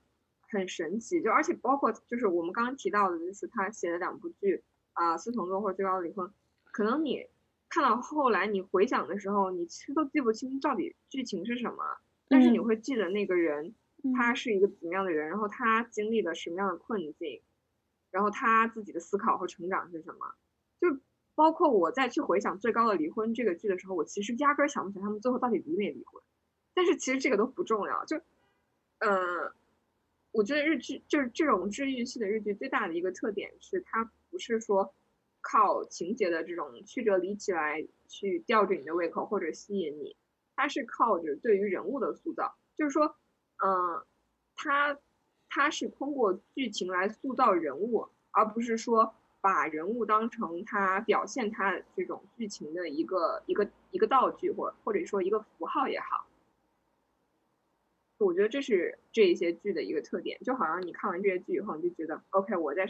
[0.48, 1.20] 很神奇。
[1.20, 4.62] 就而且包括就是我们刚刚提到的，就是他写的两部剧
[4.92, 6.26] 啊，《四重奏》或者《最高的离婚》，
[6.70, 7.26] 可能你
[7.68, 13.74] 看到后来你回想的时候，你其实都记不清到底剧情是什么，但是你会记得那个人
[14.14, 17.42] 他是一个怎么样的人，然后他经历了什么样的困境，
[18.12, 20.34] 然后他自己的思考和成长是什么。
[21.34, 26.22] 包括我再去回想《最高的离婚》这个剧的时候，我其实压根儿想不起来他们最后到底离没离婚。
[26.74, 28.16] 但是其实这个都不重要，就，
[28.98, 29.52] 呃，
[30.30, 34.94] 我觉得日剧就是这种治愈系的日剧最大的一个特点是，它不是说
[35.42, 40.16] 靠情节的这种曲折离奇来去吊着你的胃口或者吸引你，
[40.56, 43.16] 它是靠着对于人物的塑造，就是说，
[43.62, 44.02] 嗯，
[44.54, 44.98] 它
[45.50, 56.26] 它是通过剧情来塑造人物，而不是说把人物当成他表现他这种剧情的一个一个一个道具或或者说一个符号也好。
[58.18, 62.86] 我觉得这是这一些剧的一个特点，就好像你看完这些剧以后，你就觉得 OK，我在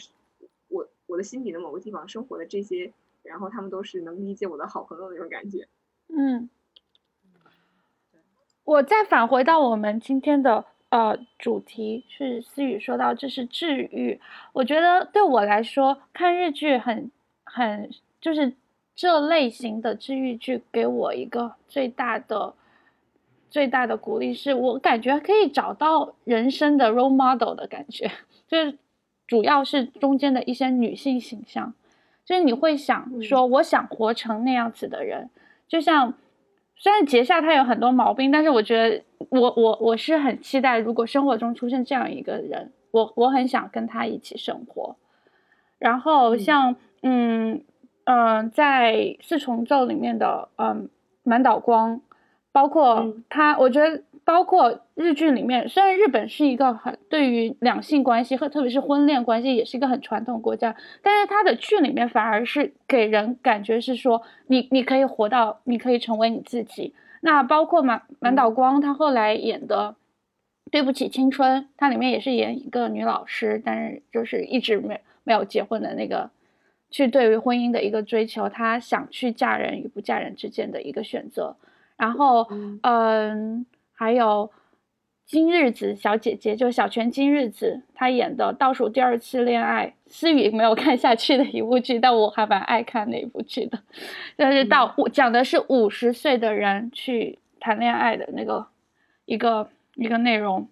[0.68, 2.92] 我我的心底的某个地方生活的这些，
[3.22, 5.66] 然后他们都是能理解我的好朋友那种感觉。
[6.09, 6.50] 嗯，
[8.64, 14.20] 我再返回到我们今天的呃主题，是思雨说到这是治愈，
[14.53, 17.11] 我觉得对我来说看日剧很
[17.45, 17.90] 很
[18.20, 18.53] 就是
[18.95, 22.55] 这类型的治愈剧给我一个最大的。
[23.51, 28.11] 最大的鼓励是我感觉可以找到人生的 role model 的感觉，
[28.49, 28.78] 就是
[29.26, 31.74] 主要是中间的一些女性形象，
[32.24, 35.28] 就是你会想说，我想活成那样子的人。
[35.68, 36.14] 就像
[36.82, 44.96] 虽然杰夏他有很多毛病，但是我觉得我我我是很期待，如果生活中出现这样一个人，我我很想跟他一起生活。
[45.78, 47.62] 然后像嗯
[48.02, 50.88] 嗯，在四重奏里面的嗯
[51.22, 52.00] 满岛光。
[52.50, 66.94] 包括他，我觉得包括日剧里面，虽然日本是一个很对于两性关系和特别是婚恋关系也是一个很传统国家，但是他的剧里面反而是给人感觉是说，你你可以活到，你可以成为你自己。
[67.20, 69.96] 那包括满满岛光他后来演的
[70.70, 76.30] 《对不起青春》，他里面也是演一个女老师，但是就是一直没没有结婚的那个，
[76.90, 81.56] 去对于婚姻的一个追求，他想去嫁人与不嫁人之间的一个选择。
[81.96, 82.48] 然后，
[82.82, 83.64] 嗯，
[84.03, 84.50] 还有
[85.24, 93.78] 金日子小姐姐，就小泉金日子，她演的倒数第二次恋爱，思雨没有看下去的一部剧，但我还蛮爱看那部剧的，
[94.36, 98.66] 就是到讲的是五十岁的人去谈恋爱的那个
[99.24, 100.68] 一个一个内容，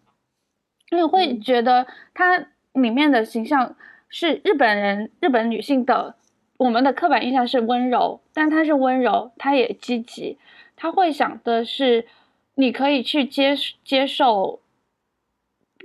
[0.91, 2.37] 你会觉得它
[2.73, 3.77] 里面的形象
[4.09, 6.17] 是日本人日本女性的，
[6.57, 10.37] 我们的刻板印象是温柔，但她是温柔，她也积极。
[10.75, 12.07] 她会想的是，
[12.61, 14.61] 你可以去接接受，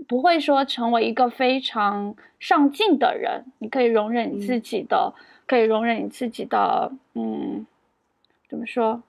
[0.09, 3.45] 不会说成为一个非常上进的人。
[3.59, 5.13] 你可以容忍你自己的，
[5.47, 7.65] 可以容忍你自己的，嗯，
[8.49, 9.01] 怎么说？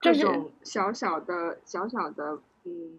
[0.00, 2.98] 这种小小的、小小的，嗯，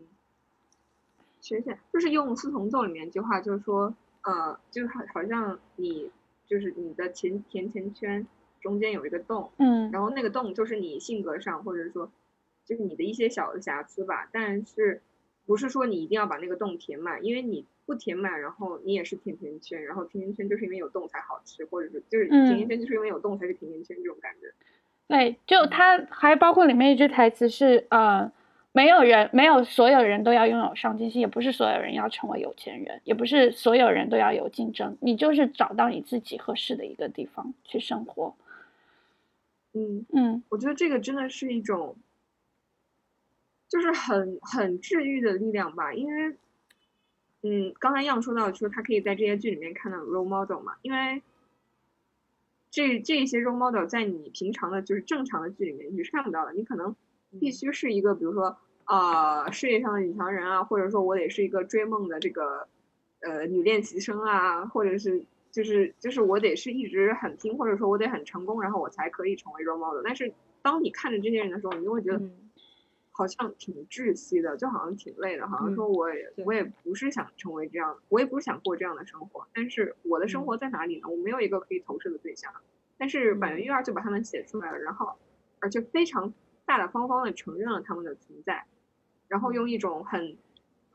[1.40, 6.12] 缺陷，就是用四重奏里面一句话，就是说，呃，就好好像你
[6.46, 8.28] 就是你的甜甜甜圈。
[8.62, 12.12] 中间有一个洞，嗯，然后那个洞就是你性格上，或者说，
[12.66, 14.30] 就是你的一些小的瑕疵吧。
[14.32, 15.02] 但是，
[15.46, 24.54] 不是说你一定要把那个洞填满，因为你不填满，然后你也是甜甜圈，然后甜甜圈就是因为有洞才好吃，或者是就是甜甜圈就是因为有洞才是甜甜圈这种感觉。
[25.08, 28.32] 对，就它还包括里面一句台词是，呃，
[28.72, 38.36] 没有人，没有所有人都要拥有上进心，也不是所有人要成为有钱人，也不是所有人都要有竞争，你就是找到你自己合适的一个地方去生活。
[39.74, 41.96] 嗯嗯，我觉得这个真的是一种，
[43.68, 45.94] 就是很很治愈的力量吧。
[45.94, 46.36] 因为，
[47.44, 51.22] 嗯，刚才样说到说他可以在这些剧里面看到 role model 嘛，因为
[52.72, 56.54] 这这些 role model 在你平常的就是正常的剧里面你是看不到的。
[56.54, 56.96] 你可能
[57.40, 62.68] 必须是一个，比如说啊，事业上的女强人啊，或者说我得是一个追梦的这个
[63.20, 65.24] 呃女练习生啊，或者是。
[65.52, 70.02] 就是就是我得是一直很拼，或者说我得很成功，然后我才可以成为 role model。
[70.04, 70.32] 但是
[70.62, 72.22] 当你看着这些人的时候，你就会觉得
[73.12, 79.48] 好像挺窒息的，就好像挺累的，好像说我也我也不是想成为这样，我也不是想过这样的生活。
[79.54, 81.08] 但是我的生活在哪里呢？
[81.10, 82.54] 我没有一个可以投射的对象。
[82.98, 85.14] 但是板垣育二就把他们写出来了，然后
[85.60, 86.34] 而且非常
[86.66, 88.66] 大大方方的承认了他们的存在，
[89.28, 90.38] 然后用一种很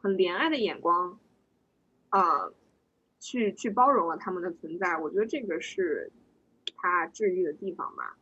[0.00, 1.18] 很怜爱的眼光，
[2.10, 2.52] 啊。
[3.24, 6.12] 去去包容了他们的存在，我觉得这个是
[6.76, 8.18] 他治愈的地方吧。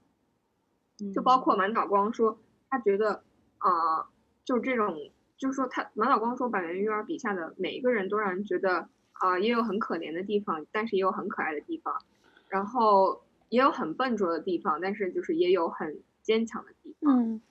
[1.13, 2.39] 就包括满岛光说，
[2.71, 3.25] 他觉得，
[3.59, 4.07] 呃，
[4.45, 12.01] 就这种，就是说他满岛光说，板垣育儿笔下的每一个人都让人觉得，啊，也有很可怜的地方，但是也有很可爱的地方，
[12.49, 17.19] 然后也有很笨拙的地方，但是就是也有很坚强的地方。
[17.19, 17.43] 嗯，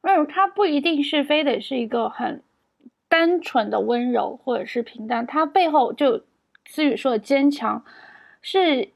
[0.00, 2.42] 没有，他不一定是非得是一个很
[3.08, 6.22] 单纯的温柔或者是平淡，他背后就
[6.66, 7.84] 思雨说的坚强，
[8.42, 8.90] 是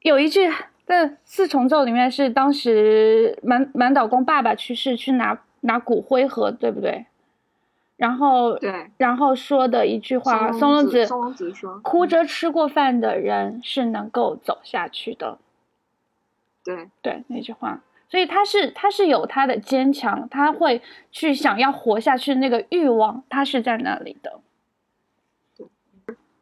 [0.00, 0.50] 有一句。
[0.86, 7.06] 在四重奏里面是当时满满岛光爸爸去世去拿拿骨灰盒，对不对？
[7.96, 15.38] 然后对，然后说的一句话，松隆子松隆子说，哭着吃过饭的人是能够走下去的。
[16.64, 17.80] 对对，那句话，
[18.10, 24.40] 所以他是他是有他的坚强，他会去想要活下去那个欲望，他是在那里的。
[25.56, 25.66] 对，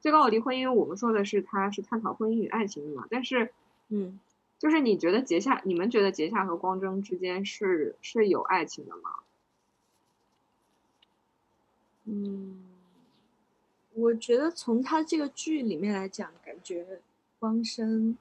[0.00, 3.52] 最高的离婚，因为我们说的是他是探讨婚姻与爱情的嘛，但是
[3.88, 4.18] 嗯。
[4.60, 9.20] 就是你觉得结下，你们觉得结下和光征之间是是有爱情的吗？
[12.06, 12.64] 嗯，
[13.94, 16.98] 我觉得从他这个剧里面来讲，感觉
[17.38, 18.18] 光生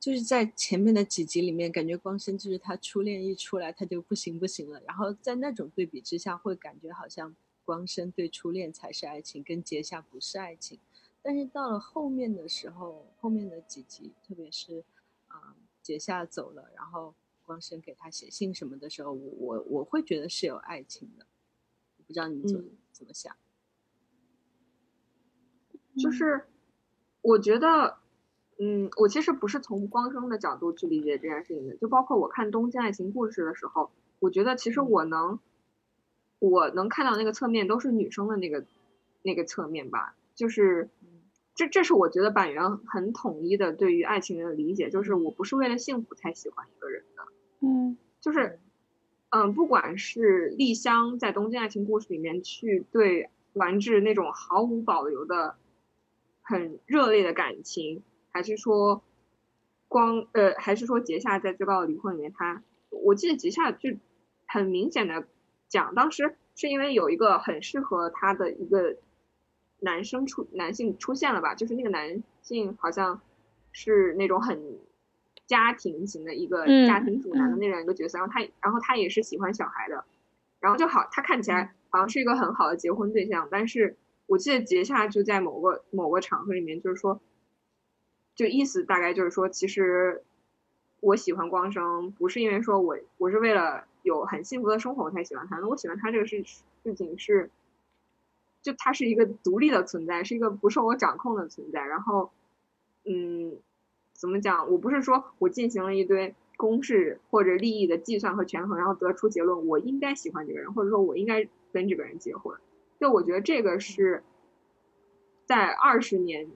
[0.00, 10.80] 就是在前面的几集里面，感觉光生就是他初恋一出来他就不行不行了，然后在那种对比之下，会感觉好像光生对初恋才是爱情，跟节夏不是爱情。
[11.22, 14.82] 但是到了后面的时候，后面的几集，特别是。
[15.28, 21.24] 啊，节夏走了，然后光生给他写信什么的时候，我我我会觉得是有爱情的，
[22.04, 23.36] 不知道你们怎么怎么想？
[25.96, 26.48] 就是
[27.22, 27.99] 我觉得，
[28.60, 35.38] 嗯，我其实不是从光生的角度去理解这件事情的，就包括我看《东京爱情故事》的时候，我觉得其实我能，
[36.38, 38.64] 我能看到那个侧面都是女生的那个
[39.22, 40.88] 那个侧面吧，就是。
[41.56, 47.22] 这这是我觉得板垣很统一的对于爱情的理解，就是我不是为了幸福才喜欢一个人的，
[47.60, 48.58] 嗯，就是，
[49.28, 55.56] 嗯，不管是丽香在《东京爱情故事》里面去对丸治那种毫无保留的
[56.40, 58.02] 很热烈的感情，
[58.32, 59.02] 还是说
[59.88, 63.90] 光呃，还是说杰夏在最高的离婚里面，他我记得杰夏就
[64.46, 65.26] 很明显的
[65.68, 68.96] 讲，当时是因为有一个很适合他的一个。
[69.82, 71.54] 男生出男性出现了吧？
[71.54, 73.18] 就是那个男性好像
[73.72, 74.78] 是那种很
[75.46, 80.04] 家庭型的一个家庭主男的那样一个角色，然后他然后他也是喜欢小孩的，
[80.60, 83.48] 然后就好，他看起来好像是一个很好的结婚对象。
[83.50, 87.18] 但是我记得杰夏就在某个某个场合里面，就是说，
[88.40, 90.22] 就意思大概就是说，其实
[91.00, 96.42] 我喜欢光生，不是因为说我我是为了有很幸福的生活我才喜欢他，那我喜欢他这个事
[96.82, 97.50] 事情是。
[98.62, 101.84] 就他是一个独立的存在，是一个不受我掌控的存在。
[101.84, 102.30] 然后，
[103.04, 103.56] 嗯，
[104.12, 104.70] 怎么讲？
[104.70, 112.58] 我不是说我进行了一堆公式或者利益的计算和权衡，然后得出结论，我应该喜欢这个人，或者说我应该跟这个人结婚。
[112.98, 114.22] 就我觉得这个是
[115.46, 116.46] 在二十年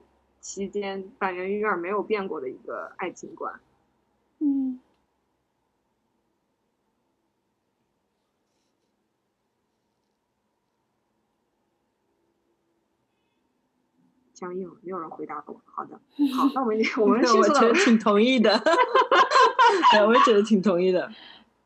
[0.45, 3.61] 期间板垣育二没有变过的一个爱情观。
[4.41, 4.79] 嗯。
[14.35, 15.59] 僵硬，没有人回答我。
[15.65, 15.99] 好的，
[16.37, 18.53] 好，那我们我们 我觉得挺同意的，
[19.93, 21.11] 对，我也觉得挺同意的。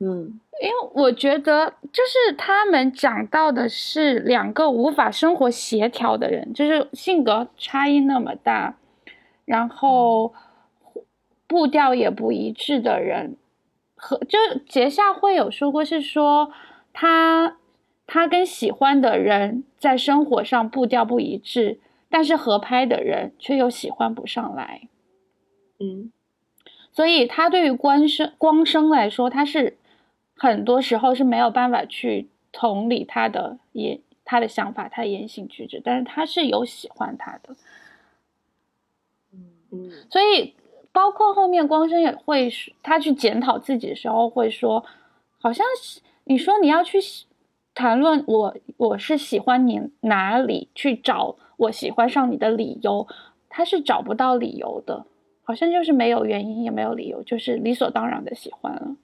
[0.01, 8.77] 嗯，因为我觉得就是他们讲到的是两个无法生活协调的人，就是性格差异那么大，
[9.45, 10.33] 然后
[11.47, 13.37] 步调也不一致的人。
[13.97, 14.39] 和就
[14.69, 16.53] 节下会有说过，是说
[16.93, 17.57] 他
[18.07, 21.81] 他跟喜欢的人在生活上步调不一致。
[22.11, 24.89] 但是合拍的人却又喜欢不上来，
[25.79, 26.11] 嗯，
[26.91, 29.77] 所以他对于光生光生来说，他是
[30.39, 37.57] 很多时候是没有办法去同理他的言他的想法，他的言行举止，但是他是有喜欢他的，
[39.33, 40.55] 嗯嗯，所以
[40.93, 42.51] 包括后面光生也会
[42.83, 44.85] 他去检讨自己的时候会说，
[45.39, 46.99] 好像是你说你要去
[47.75, 51.37] 谈论我我是喜欢你哪里去找。
[51.59, 53.09] 我喜欢上你的理由，
[53.49, 55.05] 他是找不到理由的，
[55.43, 58.95] 好像就是没有原因，也没有理由，就是理所当然的喜欢了。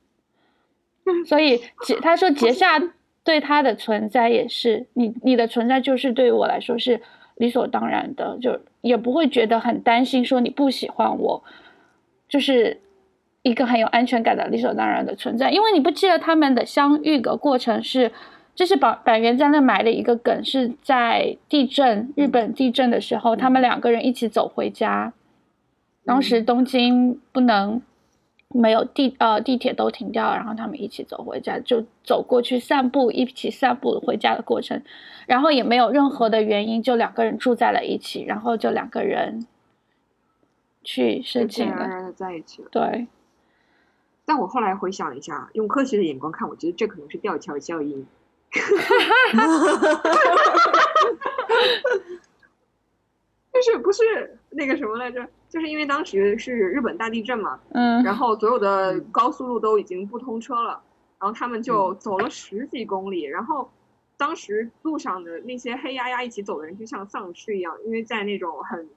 [1.26, 2.82] 所以结他说结 下
[3.22, 7.00] 对他的存在也是你你的存在就是对于我来说是
[7.36, 11.42] 理所当然的，就也不会觉得很担心说你不喜欢我，
[12.28, 12.80] 就是
[13.42, 15.50] 一个很有安全感的理所当然的存在。
[15.50, 18.12] 因为你不记得他们的相遇的过程是
[18.55, 25.12] 就是板板垣在那埋的一个梗，是在地震日本地震的时候，他们两个人一起走回家。
[26.05, 27.82] 当时东京不能
[28.57, 34.80] 没有地呃地铁都停掉，然后他们一起走回家，就走过去散步，一起散步回家的过程，
[35.26, 39.46] 然后也没有任何的原因，就两个人住在了一起，然后就两个人
[40.84, 41.74] 去申请了。
[41.74, 42.68] 自然而然的在一起了。
[42.70, 43.09] 对，
[44.24, 48.07] 但我后来回想一下，用科学的眼光看，我觉得这可能是吊桥效应。
[53.55, 54.02] 就是不是
[54.50, 55.26] 那个什么来着？
[55.48, 60.82] 就是因为当时是日本大地震嘛，嗯，然后所有的高速路都已经不通车了，
[61.20, 63.70] 然后他们就走了十几公里，然后
[64.16, 68.88] 当时路上的那些黑压压一起走的人就像丧尸一样，因为在那种很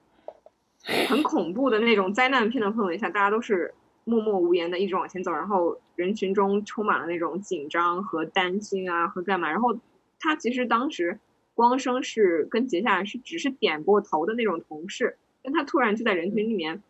[1.07, 3.71] 很恐怖的那种灾难片的氛围下，大家都是
[4.05, 9.77] 默默无言的一直往前走，然后人群中充满了那种紧张和担心啊和干嘛，然后
[10.19, 11.19] 他其实当时
[11.57, 15.17] 光生是跟杰夏是只是点过头的那种同事。
[15.41, 16.83] 但他突然就在人群里面，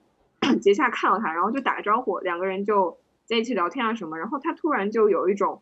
[0.62, 5.62] 杰夏看到他，然后就打个招呼，两个人就在一起聊天啊什么，然后他突然就有一种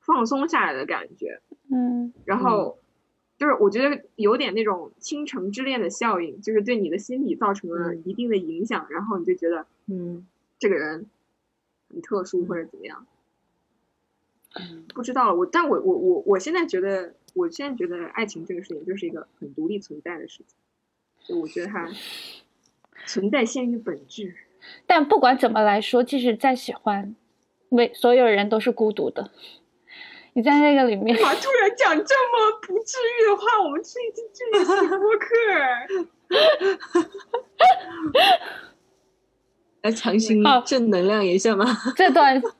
[0.00, 1.40] 放松下来的感觉，
[1.70, 2.12] 嗯。
[2.24, 2.78] 然后
[3.38, 10.26] 就是我觉得有点那种倾城之恋的效应，就是对你的心理造成了嗯一定的影响，然后你就觉得嗯。
[10.58, 11.06] 这个人
[11.90, 13.04] 很特殊或者怎么样，
[14.54, 14.84] 嗯。
[14.94, 20.56] 不知道了，我但我我我我现在觉得，我现在觉得爱情这个事情就是一个很独立存在的事情，
[21.26, 21.88] 就我觉得它
[23.06, 24.34] 存在先于本质。
[24.86, 27.16] 但不管怎么来说，即使再喜欢，
[27.68, 29.30] 每所有人都是孤独的。
[30.34, 35.26] 你在那个里面，哇，突然讲这么不治愈的话，我们这一这一期播客，
[39.82, 41.66] 来强行哦正能量一下吗？
[41.96, 42.50] 这段，但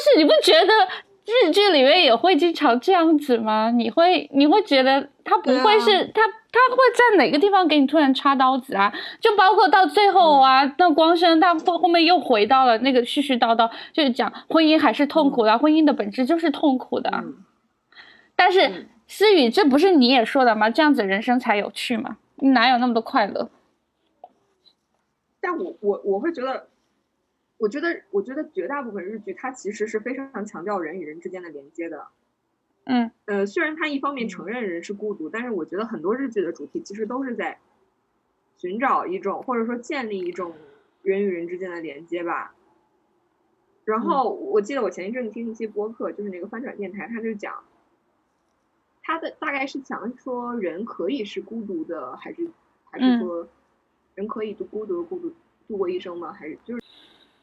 [0.00, 0.88] 是你不觉得
[1.26, 3.70] 日剧里面也会经常这样子吗？
[3.70, 8.92] 你会你会觉得他不会是、他他会在哪个地方给你突然插刀子啊？
[9.20, 17.24] 就包括到最后啊，那光生他后后面又回到了那个絮絮叨叨，就是讲婚姻还是痛苦的啊，婚姻的本质就是痛苦的
[18.36, 20.70] 但是嗯思雨，这不是你也说的吗？
[20.70, 22.18] 这样子人生才有趣嘛？
[22.36, 23.50] 你哪有那么多快乐？
[25.40, 26.66] 但我我我会觉得，
[27.58, 32.08] 我觉得我觉得绝大部分日剧它其实是非常强调人与人之间的连接的。
[32.84, 37.58] 嗯呃，虽然它一方面嗯承认人是孤独，但是我觉得很多日剧的主题其实都是在
[38.56, 40.54] 寻找一种，或者说建立一种
[41.02, 42.54] 人与人之间的连接吧。
[43.84, 47.64] 然后我记得我前一阵子听一期播客，就是那个翻转电台，他就讲，
[49.02, 52.48] 他的大概是想说人可以是孤独的，还是
[52.84, 53.48] 还是嗯说
[54.14, 55.32] 人可以独孤独地孤独
[55.68, 56.32] 度过一生吗？
[56.32, 56.82] 还是就是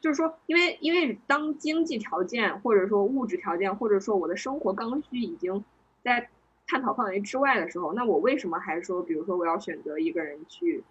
[0.04, 5.64] 就是说，因为因为当经济条件或者说物质条件或者说我的生活刚需已经
[6.02, 6.28] 在
[6.66, 10.84] 探讨范围之外的时候，那我为什么还说，比如说我要选择一个人去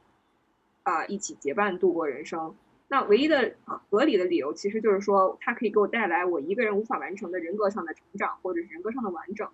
[0.82, 2.56] 啊、一起结伴度过人生？
[2.88, 9.48] 那唯一的合理的理由，其实就是说，它可以给我带来我一个人无法完成的人格上的成长，或者是人格上的完整。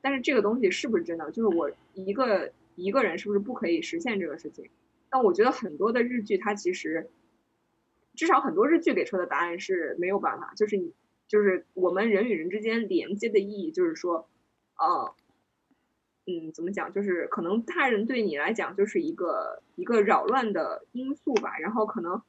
[0.00, 1.30] 但是这个东西是不是真的？
[1.32, 4.70] 就是我一个一个人是不是不可以实现这个事情？
[5.10, 7.10] 但我觉得很多的日剧，它其实
[8.16, 10.92] 至少很多日剧给出的答案是没有办法，就是你
[11.28, 14.28] 就是我们人与人之间连接的意义，就是说，
[14.78, 15.14] 呃，
[16.26, 16.92] 嗯，怎么讲？
[16.92, 22.22] 就是可能他人对你来讲就是一个一个扰乱的因素吧，然后可能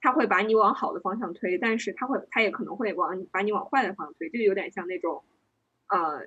[0.00, 5.22] 他会把你往好的方向推，但是他会他也可能会往把你往坏的方向推，就有点像那种
[5.88, 6.26] 呃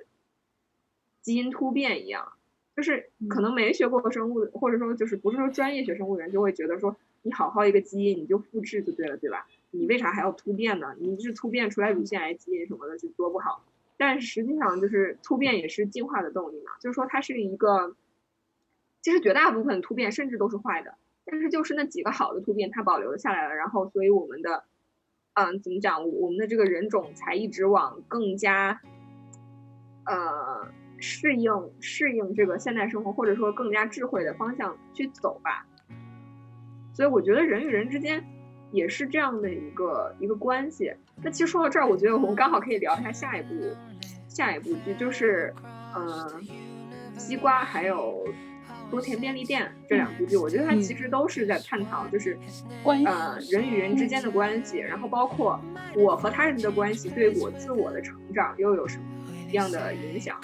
[1.20, 2.32] 基因突变一样。
[2.76, 9.46] 就是可能没学过生物，或者说就是不是说专业学生物的人，就会觉得说你好好一个基因你就复制就对了，对吧？
[9.70, 10.94] 你为啥还要突变呢？
[10.98, 13.64] 你是突变出来乳腺癌基因什么的，就多不好。
[13.96, 17.96] 但实际上就是突变也是进化的动力嘛，就是说它是一个，
[19.02, 20.94] 其实绝大部分突变甚至都是坏的，
[21.24, 24.64] 但是就是那几个好的突变它保留了下来了，然后所以我们的，
[25.34, 26.08] 嗯，怎么讲？
[26.08, 28.80] 我们的这个人种才一直往更加，
[30.04, 30.68] 呃。
[31.00, 35.64] 适应适应这个现代生活，或者说更加智慧的方向去走吧。
[36.98, 38.20] 所以我觉得人与人之间
[38.72, 40.92] 也是这样的一个一个关系。
[41.22, 43.54] 那其实说到这儿，我觉得我们刚好可以聊一下下一部
[44.26, 45.54] 下一部剧，就是
[45.94, 46.28] 呃
[47.16, 48.26] 西瓜还有
[48.90, 50.36] 多田便利店这两部剧。
[50.36, 52.36] 我觉得它其实都是在探讨就是
[52.82, 55.60] 关呃人与人之间的关系，然后包括
[55.94, 59.04] 我和他人的关系对我自我的成长又有什么
[59.52, 60.36] 样的影响。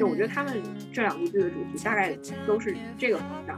[0.00, 0.60] 就我觉得他们
[0.92, 2.12] 这两部剧的主题大概
[2.44, 3.56] 都是这个方向。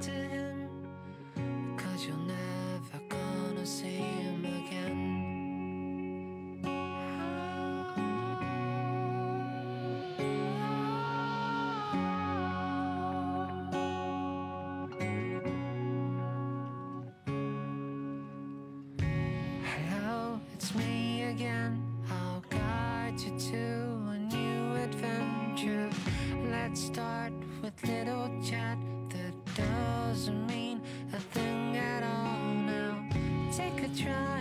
[34.05, 34.34] try.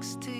[0.00, 0.39] Next to